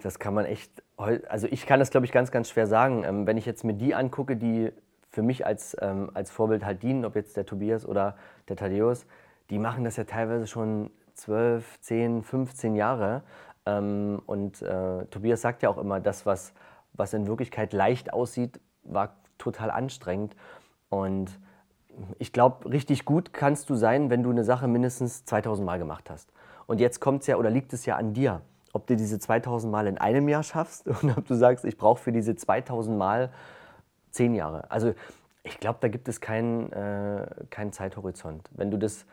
Das 0.02 0.18
kann 0.18 0.34
man 0.34 0.44
echt, 0.44 0.82
also 0.96 1.46
ich 1.50 1.66
kann 1.66 1.80
das 1.80 1.90
glaube 1.90 2.06
ich 2.06 2.12
ganz, 2.12 2.30
ganz 2.30 2.50
schwer 2.50 2.66
sagen. 2.66 3.04
Ähm, 3.04 3.26
wenn 3.26 3.36
ich 3.36 3.46
jetzt 3.46 3.64
mir 3.64 3.74
die 3.74 3.94
angucke, 3.94 4.36
die 4.36 4.70
für 5.10 5.22
mich 5.22 5.46
als, 5.46 5.76
ähm, 5.80 6.10
als 6.14 6.30
Vorbild 6.30 6.64
halt 6.64 6.82
dienen, 6.82 7.04
ob 7.04 7.14
jetzt 7.14 7.36
der 7.36 7.46
Tobias 7.46 7.86
oder 7.86 8.16
der 8.48 8.56
Thaddeus, 8.56 9.06
die 9.50 9.58
machen 9.58 9.84
das 9.84 9.96
ja 9.96 10.04
teilweise 10.04 10.46
schon 10.46 10.90
12, 11.14 11.80
10, 11.80 12.22
15 12.22 12.74
Jahre. 12.74 13.22
Ähm, 13.66 14.20
und 14.26 14.60
äh, 14.62 15.06
Tobias 15.06 15.40
sagt 15.40 15.62
ja 15.62 15.68
auch 15.68 15.78
immer, 15.78 16.00
das, 16.00 16.26
was, 16.26 16.52
was 16.92 17.14
in 17.14 17.26
Wirklichkeit 17.26 17.72
leicht 17.72 18.12
aussieht, 18.12 18.60
war 18.82 19.16
total 19.38 19.70
anstrengend. 19.70 20.34
Und 20.88 21.38
ich 22.18 22.32
glaube, 22.32 22.70
richtig 22.70 23.04
gut 23.04 23.32
kannst 23.32 23.70
du 23.70 23.74
sein, 23.74 24.10
wenn 24.10 24.22
du 24.22 24.30
eine 24.30 24.44
Sache 24.44 24.68
mindestens 24.68 25.24
2000 25.24 25.64
Mal 25.64 25.78
gemacht 25.78 26.10
hast. 26.10 26.32
Und 26.66 26.80
jetzt 26.80 27.00
kommt 27.00 27.22
es 27.22 27.26
ja 27.26 27.36
oder 27.36 27.50
liegt 27.50 27.72
es 27.72 27.86
ja 27.86 27.96
an 27.96 28.14
dir, 28.14 28.40
ob 28.72 28.86
du 28.86 28.96
diese 28.96 29.18
2000 29.18 29.70
Mal 29.70 29.86
in 29.86 29.98
einem 29.98 30.28
Jahr 30.28 30.42
schaffst 30.42 30.86
und 31.02 31.16
ob 31.16 31.26
du 31.26 31.34
sagst, 31.34 31.64
ich 31.64 31.76
brauche 31.76 32.00
für 32.00 32.12
diese 32.12 32.34
2000 32.34 32.96
Mal 32.96 33.30
zehn 34.10 34.34
Jahre. 34.34 34.70
Also 34.70 34.94
ich 35.42 35.60
glaube, 35.60 35.78
da 35.80 35.88
gibt 35.88 36.08
es 36.08 36.20
keinen, 36.20 36.72
äh, 36.72 37.26
keinen 37.50 37.72
Zeithorizont. 37.72 38.48
Wenn 38.52 38.70
du 38.70 38.78
das 38.78 39.04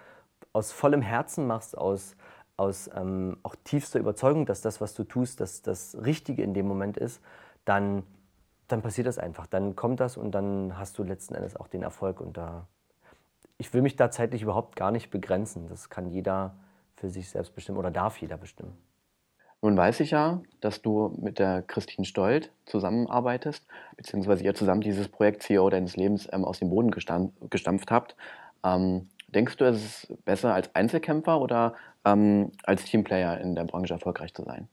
aus 0.54 0.72
vollem 0.72 1.02
Herzen 1.02 1.46
machst, 1.48 1.78
aus, 1.78 2.16
aus 2.58 2.90
ähm, 2.96 3.38
auch 3.44 3.56
tiefster 3.64 4.00
Überzeugung, 4.00 4.46
dass 4.46 4.62
das, 4.62 4.82
was 4.82 4.94
du 4.94 5.04
tust, 5.04 5.42
dass 5.42 5.62
das 5.62 5.98
Richtige 6.04 6.44
in 6.44 6.54
dem 6.54 6.68
Moment 6.68 6.98
ist, 6.98 7.22
dann, 7.66 8.04
dann 8.72 8.82
passiert 8.82 9.08
das 9.08 9.18
einfach. 9.18 9.48
Dann 9.48 9.76
kommt 9.76 10.00
das 10.00 10.18
und 10.18 10.32
dann 10.32 10.78
hast 10.78 10.98
du 10.98 11.04
letzten 11.04 11.36
Endes 11.36 11.56
auch 11.56 11.68
den 11.68 11.84
Erfolg. 11.84 12.22
Und 12.22 12.38
da, 12.38 12.68
ich 13.58 13.74
will 13.74 13.82
mich 13.82 13.96
da 13.96 14.12
zeitlich 14.12 14.42
überhaupt 14.42 14.76
gar 14.76 14.92
nicht 14.92 15.10
begrenzen. 15.10 15.68
Das 15.68 15.90
kann 15.90 16.08
jeder 16.10 16.56
für 16.96 17.10
sich 17.10 17.30
selbst 17.30 17.56
bestimmen 17.56 17.78
oder 17.78 17.92
darf 17.92 18.18
jeder 18.18 18.38
bestimmen. 18.38 18.78
Nun 19.64 19.78
weiß 19.78 20.00
ich 20.00 20.12
ja, 20.12 20.42
dass 20.60 20.82
du 20.82 21.16
mit 21.22 21.38
der 21.38 21.62
Christine 21.62 22.06
Stolt 22.06 22.52
zusammenarbeitest, 22.66 23.68
beziehungsweise 23.96 24.44
ihr 24.44 24.56
zusammen 24.56 24.82
dieses 24.82 25.08
Projekt 25.08 25.44
CEO 25.44 25.70
deines 25.70 25.96
Lebens 25.96 26.28
ähm, 26.32 26.46
aus 26.46 26.60
dem 26.60 26.70
Boden 26.70 26.90
gestampft 26.90 27.92
habt. 27.92 28.16
Ähm, 28.64 29.10
denkst 29.28 29.58
du, 29.58 29.66
es 29.66 29.84
ist 30.08 30.26
besser 30.26 30.56
als 30.56 30.74
Einzelkämpfer 30.74 31.40
oder 31.40 31.76
ähm, 32.06 32.52
als 32.64 32.86
Teamplayer 32.86 33.40
in 33.40 33.56
der 33.56 33.66
Branche 33.66 33.94
erfolgreich 33.94 34.34
zu 34.34 34.44
sein? 34.44 34.68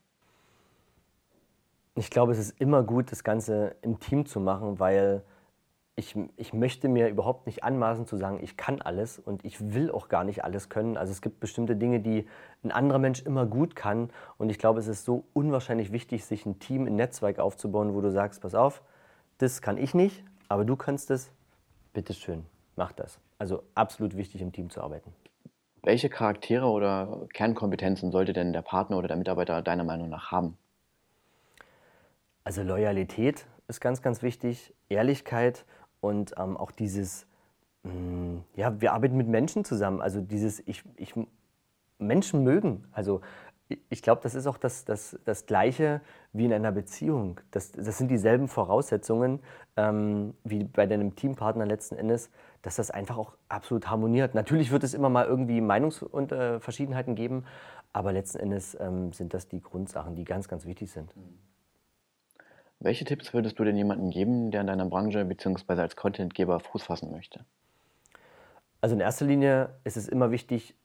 Ich 1.98 2.10
glaube, 2.10 2.30
es 2.30 2.38
ist 2.38 2.60
immer 2.60 2.84
gut, 2.84 3.10
das 3.10 3.24
Ganze 3.24 3.74
im 3.82 3.98
Team 3.98 4.24
zu 4.24 4.38
machen, 4.38 4.78
weil 4.78 5.24
ich, 5.96 6.14
ich 6.36 6.52
möchte 6.52 6.88
mir 6.88 7.08
überhaupt 7.08 7.46
nicht 7.46 7.64
anmaßen 7.64 8.06
zu 8.06 8.16
sagen, 8.16 8.38
ich 8.40 8.56
kann 8.56 8.80
alles 8.80 9.18
und 9.18 9.44
ich 9.44 9.74
will 9.74 9.90
auch 9.90 10.08
gar 10.08 10.22
nicht 10.22 10.44
alles 10.44 10.68
können. 10.68 10.96
Also 10.96 11.10
es 11.10 11.20
gibt 11.20 11.40
bestimmte 11.40 11.74
Dinge, 11.74 11.98
die 11.98 12.28
ein 12.62 12.70
anderer 12.70 13.00
Mensch 13.00 13.22
immer 13.22 13.46
gut 13.46 13.74
kann. 13.74 14.10
Und 14.36 14.48
ich 14.48 14.60
glaube, 14.60 14.78
es 14.78 14.86
ist 14.86 15.04
so 15.04 15.24
unwahrscheinlich 15.32 15.90
wichtig, 15.90 16.24
sich 16.24 16.46
ein 16.46 16.60
Team, 16.60 16.86
ein 16.86 16.94
Netzwerk 16.94 17.40
aufzubauen, 17.40 17.94
wo 17.94 18.00
du 18.00 18.12
sagst, 18.12 18.42
pass 18.42 18.54
auf, 18.54 18.80
das 19.38 19.60
kann 19.60 19.76
ich 19.76 19.92
nicht, 19.92 20.22
aber 20.48 20.64
du 20.64 20.76
kannst 20.76 21.10
es, 21.10 21.32
bitteschön, 21.94 22.46
mach 22.76 22.92
das. 22.92 23.18
Also 23.38 23.64
absolut 23.74 24.16
wichtig, 24.16 24.40
im 24.40 24.52
Team 24.52 24.70
zu 24.70 24.80
arbeiten. 24.82 25.12
Welche 25.82 26.08
Charaktere 26.08 26.66
oder 26.66 27.26
Kernkompetenzen 27.34 28.12
sollte 28.12 28.32
denn 28.32 28.52
der 28.52 28.62
Partner 28.62 28.98
oder 28.98 29.08
der 29.08 29.16
Mitarbeiter 29.16 29.62
deiner 29.62 29.84
Meinung 29.84 30.08
nach 30.08 30.30
haben? 30.30 30.56
Also 32.48 32.62
Loyalität 32.62 33.46
ist 33.66 33.78
ganz, 33.78 34.00
ganz 34.00 34.22
wichtig, 34.22 34.72
Ehrlichkeit 34.88 35.66
und 36.00 36.32
ähm, 36.38 36.56
auch 36.56 36.70
dieses, 36.70 37.26
mh, 37.82 37.92
mm, 37.92 38.44
ja, 38.56 38.80
wir 38.80 38.94
arbeiten 38.94 39.18
mit 39.18 39.28
Menschen 39.28 39.66
zusammen. 39.66 40.00
Also 40.00 40.22
dieses, 40.22 40.66
ich, 40.66 40.82
ich 40.96 41.12
Menschen 41.98 42.44
mögen. 42.44 42.86
Also 42.90 43.20
ich 43.90 44.00
glaube, 44.00 44.22
das 44.22 44.34
ist 44.34 44.46
auch 44.46 44.56
das, 44.56 44.86
das, 44.86 45.18
das 45.26 45.44
Gleiche 45.44 46.00
wie 46.32 46.46
in 46.46 46.54
einer 46.54 46.72
Beziehung. 46.72 47.38
Das, 47.50 47.70
das 47.72 47.98
sind 47.98 48.10
dieselben 48.10 48.48
Voraussetzungen 48.48 49.40
ähm, 49.76 50.32
wie 50.42 50.64
bei 50.64 50.86
deinem 50.86 51.16
Teampartner 51.16 51.66
letzten 51.66 51.96
Endes, 51.96 52.30
dass 52.62 52.76
das 52.76 52.90
einfach 52.90 53.18
auch 53.18 53.34
absolut 53.50 53.90
harmoniert. 53.90 54.34
Natürlich 54.34 54.70
wird 54.70 54.84
es 54.84 54.94
immer 54.94 55.10
mal 55.10 55.26
irgendwie 55.26 55.60
Meinungsverschiedenheiten 55.60 57.14
geben, 57.14 57.44
aber 57.92 58.14
letzten 58.14 58.38
Endes 58.38 58.74
ähm, 58.80 59.12
sind 59.12 59.34
das 59.34 59.48
die 59.48 59.60
Grundsachen, 59.60 60.16
die 60.16 60.24
ganz, 60.24 60.48
ganz 60.48 60.64
wichtig 60.64 60.90
sind. 60.90 61.12
Welche 62.80 63.04
Tipps 63.04 63.34
würdest 63.34 63.58
du 63.58 63.64
denn 63.64 63.76
jemandem 63.76 64.10
geben, 64.10 64.50
der 64.50 64.60
in 64.60 64.68
deiner 64.68 64.86
Branche 64.86 65.24
bzw. 65.24 65.80
als 65.80 65.96
Contentgeber 65.96 66.60
Fuß 66.60 66.84
fassen 66.84 67.10
möchte? 67.10 67.44
Also 68.80 68.94
in 68.94 69.00
erster 69.00 69.24
Linie 69.24 69.70
ist 69.82 69.96
es 69.96 70.08
immer 70.08 70.30
wichtig, 70.30 70.76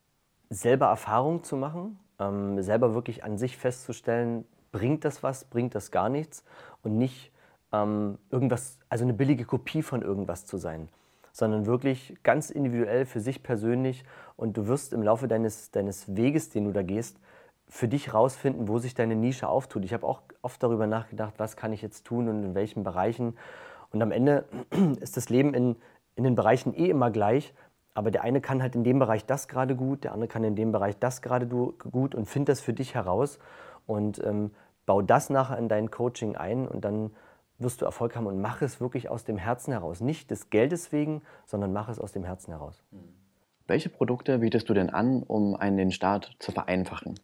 selber 0.49 0.88
Erfahrung 0.88 1.43
zu 1.43 1.56
machen, 1.56 1.99
ähm, 2.19 2.62
selber 2.62 2.95
wirklich 2.95 3.23
an 3.23 3.38
sich 3.38 3.58
festzustellen, 3.58 4.45
bringt 4.71 5.06
das 5.06 5.21
was, 5.21 5.45
bringt 5.45 5.75
das 5.75 5.91
gar 5.91 6.10
nichts 6.10 6.43
und 6.82 6.97
nicht 6.97 7.32
ähm, 7.71 8.17
irgendwas, 8.32 8.79
also 8.89 9.03
eine 9.03 9.13
billige 9.13 9.45
Kopie 9.45 9.84
von 9.84 10.01
irgendwas 10.01 10.47
zu 10.47 10.58
sein, 10.58 10.89
sondern 11.32 11.67
wirklich 11.67 12.15
ganz 12.23 12.49
individuell 12.49 13.06
für 13.06 13.19
sich 13.19 13.43
persönlich 13.43 14.03
und 14.36 14.58
du 14.58 14.67
wirst 14.67 14.93
im 14.93 15.03
Laufe 15.03 15.27
deines, 15.27 15.69
deines 15.69 16.15
Weges, 16.15 16.49
den 16.49 16.65
du 16.65 16.71
da 16.71 16.82
gehst, 16.82 17.19
für 17.73 17.88
dich 17.88 18.13
rausfinden, 18.13 18.67
wo 18.67 18.77
sich 18.77 18.93
deine 18.93 19.15
Nische 19.15 19.49
auftut. 19.49 19.83
Ich 19.83 19.95
habe 19.95 20.05
auch 20.05 20.21
oft 20.43 20.62
darüber 20.62 20.86
nachgedacht, 20.86 21.33
was 21.38 21.57
kann 21.57 21.73
ich 21.73 21.81
jetzt 21.81 22.05
tun 22.05 22.29
und 22.29 22.43
in 22.43 22.53
welchen 22.53 22.83
Bereichen. 22.83 23.36
Und 23.91 23.99
am 24.03 24.12
Ende 24.12 24.45
ist 25.01 25.17
das 25.17 25.29
Leben 25.29 25.55
in, 25.55 25.75
in 26.15 26.23
den 26.23 26.36
Bereichen 26.36 26.75
eh 26.75 26.91
immer 26.91 27.09
gleich, 27.09 27.51
aber 27.95 28.12
der 28.12 28.21
eine 28.21 28.41
kann 28.41 28.62
halt 28.62 28.75
in 28.75 28.83
dem 28.83 28.99
Bereich 28.99 29.25
das 29.25 29.47
gerade 29.47 29.75
gut, 29.75 30.03
der 30.03 30.13
andere 30.13 30.27
kann 30.27 30.43
in 30.43 30.55
dem 30.55 30.71
Bereich 30.71 30.99
das 30.99 31.23
gerade 31.23 31.47
gut 31.47 32.13
und 32.13 32.27
find 32.27 32.47
das 32.47 32.62
für 32.62 32.73
dich 32.73 32.93
heraus 32.93 33.39
und 33.88 34.23
ähm, 34.23 34.51
bau 34.86 35.01
das 35.01 35.31
nachher 35.31 35.57
in 35.57 35.67
dein 35.67 35.89
Coaching 35.89 36.36
ein 36.36 36.67
und 36.67 36.86
dann 36.86 37.09
wirst 37.57 37.81
du 37.81 37.86
Erfolg 37.86 38.15
haben 38.15 38.27
und 38.27 38.39
mach 38.39 38.62
es 38.62 38.81
wirklich 38.81 39.09
aus 39.09 39.23
dem 39.23 39.38
Herzen 39.38 39.71
heraus. 39.71 39.99
Nicht 39.99 40.29
des 40.29 40.51
Geldes 40.51 40.91
wegen, 40.91 41.23
sondern 41.47 41.73
mach 41.73 41.89
es 41.89 41.97
aus 41.99 42.12
dem 42.12 42.23
Herzen 42.23 42.51
heraus. 42.51 42.83
Welche 43.65 43.89
Produkte 43.89 44.38
bietest 44.38 44.69
du 44.69 44.75
denn 44.75 44.91
an, 44.91 45.23
um 45.23 45.55
einen 45.55 45.77
den 45.77 45.91
Start 45.91 46.36
zu 46.38 46.51
vereinfachen? 46.51 47.15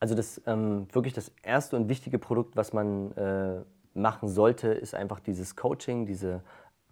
Also 0.00 0.14
das 0.14 0.40
ähm, 0.46 0.86
wirklich 0.92 1.14
das 1.14 1.32
erste 1.42 1.76
und 1.76 1.88
wichtige 1.88 2.18
Produkt, 2.18 2.56
was 2.56 2.72
man 2.72 3.12
äh, 3.12 3.60
machen 3.94 4.28
sollte, 4.28 4.68
ist 4.68 4.94
einfach 4.94 5.20
dieses 5.20 5.56
Coaching, 5.56 6.06
diese 6.06 6.42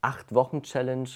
acht 0.01 0.35
Wochen 0.35 0.63
Challenge 0.63 1.09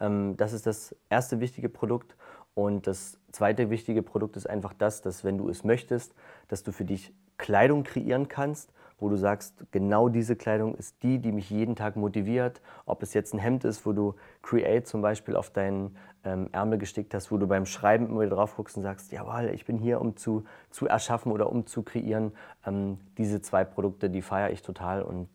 ähm, 0.00 0.36
das 0.36 0.52
ist 0.52 0.66
das 0.66 0.94
erste 1.08 1.40
wichtige 1.40 1.68
Produkt. 1.68 2.16
Und 2.54 2.86
das 2.86 3.18
zweite 3.32 3.68
wichtige 3.70 4.02
Produkt 4.02 4.36
ist 4.36 4.48
einfach 4.48 4.72
das, 4.72 5.02
dass 5.02 5.24
wenn 5.24 5.36
du 5.36 5.48
es 5.48 5.62
möchtest, 5.64 6.14
dass 6.48 6.62
du 6.62 6.72
für 6.72 6.84
dich 6.84 7.12
Kleidung 7.36 7.82
kreieren 7.82 8.28
kannst, 8.28 8.72
wo 8.98 9.10
du 9.10 9.16
sagst, 9.16 9.54
genau 9.72 10.08
diese 10.08 10.36
Kleidung 10.36 10.74
ist 10.74 11.02
die, 11.02 11.18
die 11.18 11.32
mich 11.32 11.50
jeden 11.50 11.76
Tag 11.76 11.96
motiviert. 11.96 12.62
Ob 12.86 13.02
es 13.02 13.12
jetzt 13.12 13.34
ein 13.34 13.38
Hemd 13.38 13.64
ist, 13.64 13.84
wo 13.84 13.92
du 13.92 14.14
Create 14.40 14.86
zum 14.86 15.02
Beispiel 15.02 15.36
auf 15.36 15.50
deinen 15.50 15.96
ähm, 16.26 16.48
Ärmel 16.52 16.78
gestickt 16.78 17.14
hast, 17.14 17.30
wo 17.30 17.38
du 17.38 17.46
beim 17.46 17.64
Schreiben 17.64 18.08
immer 18.08 18.20
wieder 18.20 18.36
drauf 18.36 18.56
guckst 18.56 18.76
und 18.76 18.82
sagst, 18.82 19.12
jawohl, 19.12 19.50
ich 19.54 19.64
bin 19.64 19.78
hier, 19.78 20.00
um 20.00 20.16
zu, 20.16 20.44
zu 20.70 20.86
erschaffen 20.86 21.32
oder 21.32 21.50
um 21.50 21.66
zu 21.66 21.82
kreieren. 21.82 22.32
Ähm, 22.66 22.98
diese 23.16 23.40
zwei 23.40 23.64
Produkte, 23.64 24.10
die 24.10 24.22
feiere 24.22 24.50
ich 24.50 24.62
total 24.62 25.02
und 25.02 25.28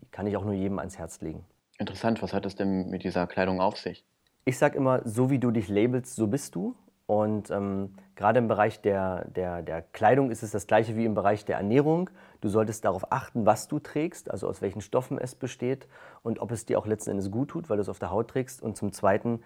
die 0.00 0.06
kann 0.10 0.26
ich 0.26 0.36
auch 0.36 0.44
nur 0.44 0.54
jedem 0.54 0.78
ans 0.78 0.98
Herz 0.98 1.20
legen. 1.20 1.44
Interessant, 1.78 2.22
was 2.22 2.32
hat 2.32 2.46
es 2.46 2.54
denn 2.54 2.90
mit 2.90 3.02
dieser 3.02 3.26
Kleidung 3.26 3.60
auf 3.60 3.78
sich? 3.78 4.04
Ich 4.44 4.58
sage 4.58 4.76
immer, 4.76 5.00
so 5.04 5.30
wie 5.30 5.38
du 5.38 5.50
dich 5.50 5.68
labelst, 5.68 6.14
so 6.14 6.26
bist 6.26 6.54
du. 6.54 6.76
Und 7.06 7.50
ähm, 7.50 7.94
gerade 8.14 8.38
im 8.38 8.48
Bereich 8.48 8.80
der, 8.80 9.26
der, 9.26 9.62
der 9.62 9.82
Kleidung 9.82 10.30
ist 10.30 10.42
es 10.42 10.52
das 10.52 10.66
gleiche 10.66 10.96
wie 10.96 11.04
im 11.04 11.14
Bereich 11.14 11.44
der 11.44 11.56
Ernährung. 11.56 12.08
Du 12.40 12.48
solltest 12.48 12.84
darauf 12.84 13.12
achten, 13.12 13.44
was 13.44 13.68
du 13.68 13.78
trägst, 13.78 14.30
also 14.30 14.48
aus 14.48 14.62
welchen 14.62 14.80
Stoffen 14.80 15.18
es 15.18 15.34
besteht 15.34 15.86
und 16.22 16.38
ob 16.40 16.50
es 16.50 16.64
dir 16.64 16.78
auch 16.78 16.86
letzten 16.86 17.10
Endes 17.10 17.30
gut 17.30 17.50
tut, 17.50 17.68
weil 17.68 17.76
du 17.76 17.82
es 17.82 17.88
auf 17.88 17.98
der 17.98 18.10
Haut 18.10 18.28
trägst. 18.28 18.62
Und 18.62 18.76
zum 18.76 18.92
Zweiten, 18.92 19.42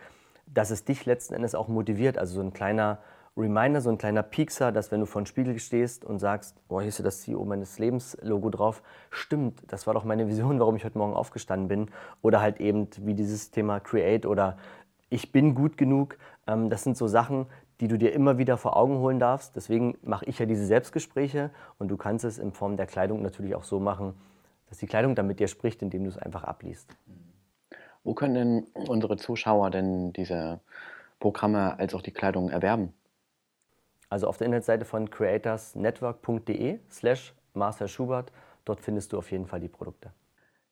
dass 0.54 0.70
es 0.70 0.84
dich 0.84 1.06
letzten 1.06 1.34
Endes 1.34 1.54
auch 1.54 1.68
motiviert. 1.68 2.18
Also 2.18 2.34
so 2.34 2.40
ein 2.40 2.52
kleiner 2.52 2.98
Reminder, 3.36 3.80
so 3.80 3.90
ein 3.90 3.98
kleiner 3.98 4.22
Piekser, 4.22 4.72
dass 4.72 4.90
wenn 4.90 5.00
du 5.00 5.06
vor 5.06 5.22
dem 5.22 5.26
Spiegel 5.26 5.58
stehst 5.58 6.04
und 6.04 6.18
sagst, 6.18 6.56
boah, 6.66 6.80
hier 6.80 6.88
ist 6.88 6.98
ja 6.98 7.04
das 7.04 7.22
CEO 7.22 7.44
meines 7.44 7.78
Lebens-Logo 7.78 8.50
drauf, 8.50 8.82
stimmt, 9.10 9.62
das 9.68 9.86
war 9.86 9.94
doch 9.94 10.04
meine 10.04 10.26
Vision, 10.26 10.58
warum 10.58 10.74
ich 10.76 10.84
heute 10.84 10.98
Morgen 10.98 11.14
aufgestanden 11.14 11.68
bin. 11.68 11.90
Oder 12.20 12.40
halt 12.40 12.60
eben 12.60 12.88
wie 13.00 13.14
dieses 13.14 13.50
Thema 13.50 13.78
Create 13.78 14.26
oder 14.26 14.58
ich 15.08 15.32
bin 15.32 15.54
gut 15.54 15.76
genug. 15.76 16.18
Ähm, 16.46 16.68
das 16.68 16.82
sind 16.82 16.96
so 16.96 17.06
Sachen, 17.06 17.46
die 17.80 17.88
du 17.88 17.96
dir 17.96 18.12
immer 18.12 18.38
wieder 18.38 18.56
vor 18.56 18.76
Augen 18.76 18.98
holen 18.98 19.20
darfst. 19.20 19.54
Deswegen 19.54 19.96
mache 20.02 20.24
ich 20.24 20.38
ja 20.40 20.46
diese 20.46 20.66
Selbstgespräche 20.66 21.50
und 21.78 21.88
du 21.88 21.96
kannst 21.96 22.24
es 22.24 22.38
in 22.38 22.52
Form 22.52 22.76
der 22.76 22.86
Kleidung 22.86 23.22
natürlich 23.22 23.54
auch 23.54 23.64
so 23.64 23.78
machen, 23.78 24.14
dass 24.68 24.78
die 24.78 24.86
Kleidung 24.86 25.14
dann 25.14 25.28
mit 25.28 25.38
dir 25.38 25.48
spricht, 25.48 25.80
indem 25.82 26.04
du 26.04 26.10
es 26.10 26.18
einfach 26.18 26.44
abliest. 26.44 26.96
Wo 28.08 28.14
können 28.14 28.34
denn 28.34 28.86
unsere 28.88 29.18
Zuschauer 29.18 29.68
denn 29.68 30.14
diese 30.14 30.60
Programme 31.20 31.78
als 31.78 31.92
auch 31.92 32.00
die 32.00 32.10
Kleidung 32.10 32.48
erwerben? 32.48 32.94
Also 34.08 34.28
auf 34.28 34.38
der 34.38 34.46
Internetseite 34.46 34.86
von 34.86 35.10
creatorsnetwork.de 35.10 36.78
slash 36.90 37.34
Marcel 37.52 37.86
Schubert. 37.86 38.32
Dort 38.64 38.80
findest 38.80 39.12
du 39.12 39.18
auf 39.18 39.30
jeden 39.30 39.44
Fall 39.44 39.60
die 39.60 39.68
Produkte. 39.68 40.10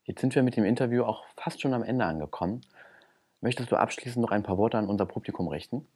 Jetzt 0.05 0.22
sind 0.22 0.35
wir 0.35 0.42
mit 0.42 0.57
dem 0.57 0.64
Interview 0.64 1.05
auch 1.05 1.27
fast 1.37 1.61
schon 1.61 1.75
am 1.75 1.83
Ende 1.83 2.07
angekommen. 2.07 2.62
Möchtest 3.42 3.70
du 3.70 3.77
abschließend 3.77 4.22
noch 4.22 4.31
ein 4.31 4.42
paar 4.42 4.57
Worte 4.57 4.79
an 4.79 4.88
unser 4.88 5.05
Publikum 5.05 5.49
richten? 5.49 5.87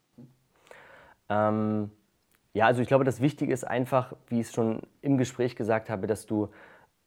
Ähm, 1.30 1.90
ja, 2.52 2.66
also 2.66 2.82
ich 2.82 2.88
glaube, 2.88 3.04
das 3.04 3.22
Wichtige 3.22 3.54
ist 3.54 3.64
einfach, 3.64 4.12
wie 4.26 4.40
ich 4.40 4.48
es 4.48 4.52
schon 4.52 4.82
im 5.00 5.16
Gespräch 5.16 5.56
gesagt 5.56 5.88
habe, 5.88 6.06
dass 6.06 6.26
du 6.26 6.50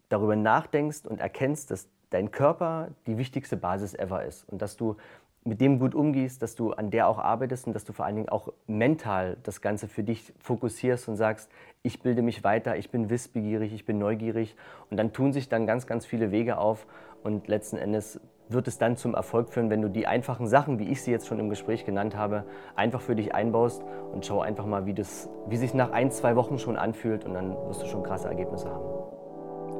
darüber 0.10 0.36
nachdenkst 0.36 1.06
und 1.06 1.19
erkennst, 1.19 1.69
dass 1.69 1.88
dein 2.13 2.32
Körper 2.32 2.89
die 3.08 3.17
wichtigste 3.17 3.58
Basis 3.58 3.93
ever 3.93 4.23
ist 4.23 4.47
und 4.49 4.62
dass 4.62 4.78
du 4.78 4.97
mit 5.45 5.60
dem 5.60 5.80
gut 5.80 5.93
umgehst, 5.93 6.41
dass 6.41 6.56
du 6.56 6.71
an 6.71 6.89
der 6.89 7.08
auch 7.08 7.19
arbeitest 7.19 7.67
und 7.67 7.73
dass 7.73 7.84
du 7.84 7.91
vor 7.91 8.06
allen 8.06 8.15
Dingen 8.15 8.30
auch 8.30 8.54
mental 8.65 9.38
das 9.43 9.62
Ganze 9.62 9.88
für 9.88 10.04
dich 10.04 10.34
fokussierst 10.39 11.10
und 11.10 11.17
sagst, 11.17 11.49
ich 11.82 12.02
bilde 12.02 12.21
mich 12.21 12.43
weiter, 12.43 12.78
ich 12.78 12.91
bin 12.91 13.10
wissbegierig, 13.10 13.73
ich 13.73 13.86
bin 13.86 13.97
neugierig 13.97 14.56
und 14.89 14.97
dann 14.97 15.12
tun 15.12 15.34
sich 15.34 15.49
dann 15.49 15.67
ganz, 15.67 15.86
ganz 15.86 16.06
viele 16.06 16.32
Wege 16.32 16.58
auf 16.58 16.88
und 17.23 17.47
letzten 17.47 17.78
Endes 17.78 18.21
wird 18.47 18.67
es 18.67 18.78
dann 18.78 18.95
zum 18.95 19.15
Erfolg 19.15 19.49
führen, 19.49 19.69
wenn 19.69 19.82
du 19.82 19.89
die 19.89 20.06
einfachen 20.06 20.47
Sachen, 20.47 20.78
wie 20.80 20.89
ich 20.89 21.02
sie 21.02 21.12
jetzt 21.12 21.28
schon 21.28 21.39
im 21.39 21.49
Gespräch 21.49 21.86
genannt 21.86 22.15
habe, 22.15 22.45
einfach 22.76 23.02
für 23.02 23.15
dich 23.15 23.34
einbaust 23.34 23.84
und 24.13 24.26
schau 24.26 24.41
einfach 24.41 24.65
mal, 24.65 24.86
wie, 24.86 24.93
das, 24.93 25.30
wie 25.47 25.58
sich 25.58 25.73
nach 25.73 25.91
ein, 25.91 26.12
zwei 26.12 26.36
Wochen 26.36 26.60
schon 26.60 26.78
anfühlt 26.78 27.26
und 27.26 27.34
dann 27.34 27.56
wirst 27.67 27.82
du 27.82 27.88
schon 27.88 28.04
krasse 28.04 28.28
Ergebnisse 28.28 28.69
haben. 28.69 28.86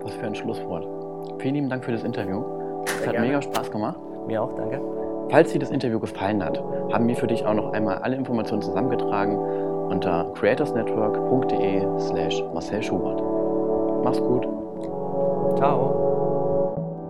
Was 0.02 0.14
für 0.16 0.26
ein 0.26 0.36
Schlusswort. 0.36 1.03
Vielen 1.40 1.56
lieben 1.56 1.70
Dank 1.70 1.84
für 1.84 1.92
das 1.92 2.04
Interview. 2.04 2.44
Es 2.86 3.06
hat 3.06 3.14
gerne. 3.14 3.28
mega 3.28 3.42
Spaß 3.42 3.72
gemacht. 3.72 3.98
Mir 4.28 4.42
auch, 4.42 4.56
danke. 4.56 4.82
Falls 5.30 5.52
dir 5.52 5.60
das 5.60 5.72
Interview 5.72 6.00
gefallen 6.00 6.44
hat, 6.44 6.62
haben 6.92 7.08
wir 7.08 7.16
für 7.16 7.28
dich 7.28 7.46
auch 7.46 7.54
noch 7.54 7.74
einmal 7.74 7.98
alle 8.00 8.16
Informationen 8.16 8.62
zusammengetragen 8.62 9.38
unter 9.90 10.32
creatorsnetwork.de 10.36 12.00
slash 12.00 12.44
Marcel 12.54 12.82
Schubert. 12.82 13.22
Mach's 14.04 14.20
gut. 14.20 14.48
Ciao. 15.58 16.04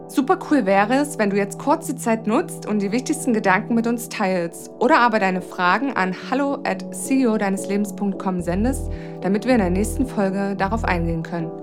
Super 0.07 0.37
cool 0.51 0.65
wäre 0.65 0.95
es, 0.95 1.17
wenn 1.17 1.31
du 1.31 1.37
jetzt 1.37 1.57
kurz 1.57 1.87
die 1.87 1.95
Zeit 1.95 2.27
nutzt 2.27 2.67
und 2.67 2.81
die 2.81 2.91
wichtigsten 2.91 3.33
Gedanken 3.33 3.73
mit 3.73 3.87
uns 3.87 4.09
teilst 4.09 4.69
oder 4.79 4.99
aber 4.99 5.17
deine 5.17 5.41
Fragen 5.41 5.93
an 5.93 6.13
hallo 6.29 6.59
at 6.63 6.85
ceo 6.93 7.37
deines 7.37 7.67
Lebens.com 7.67 8.41
sendest, 8.41 8.91
damit 9.21 9.45
wir 9.45 9.53
in 9.53 9.59
der 9.59 9.69
nächsten 9.71 10.05
Folge 10.05 10.55
darauf 10.55 10.83
eingehen 10.83 11.23
können. 11.23 11.62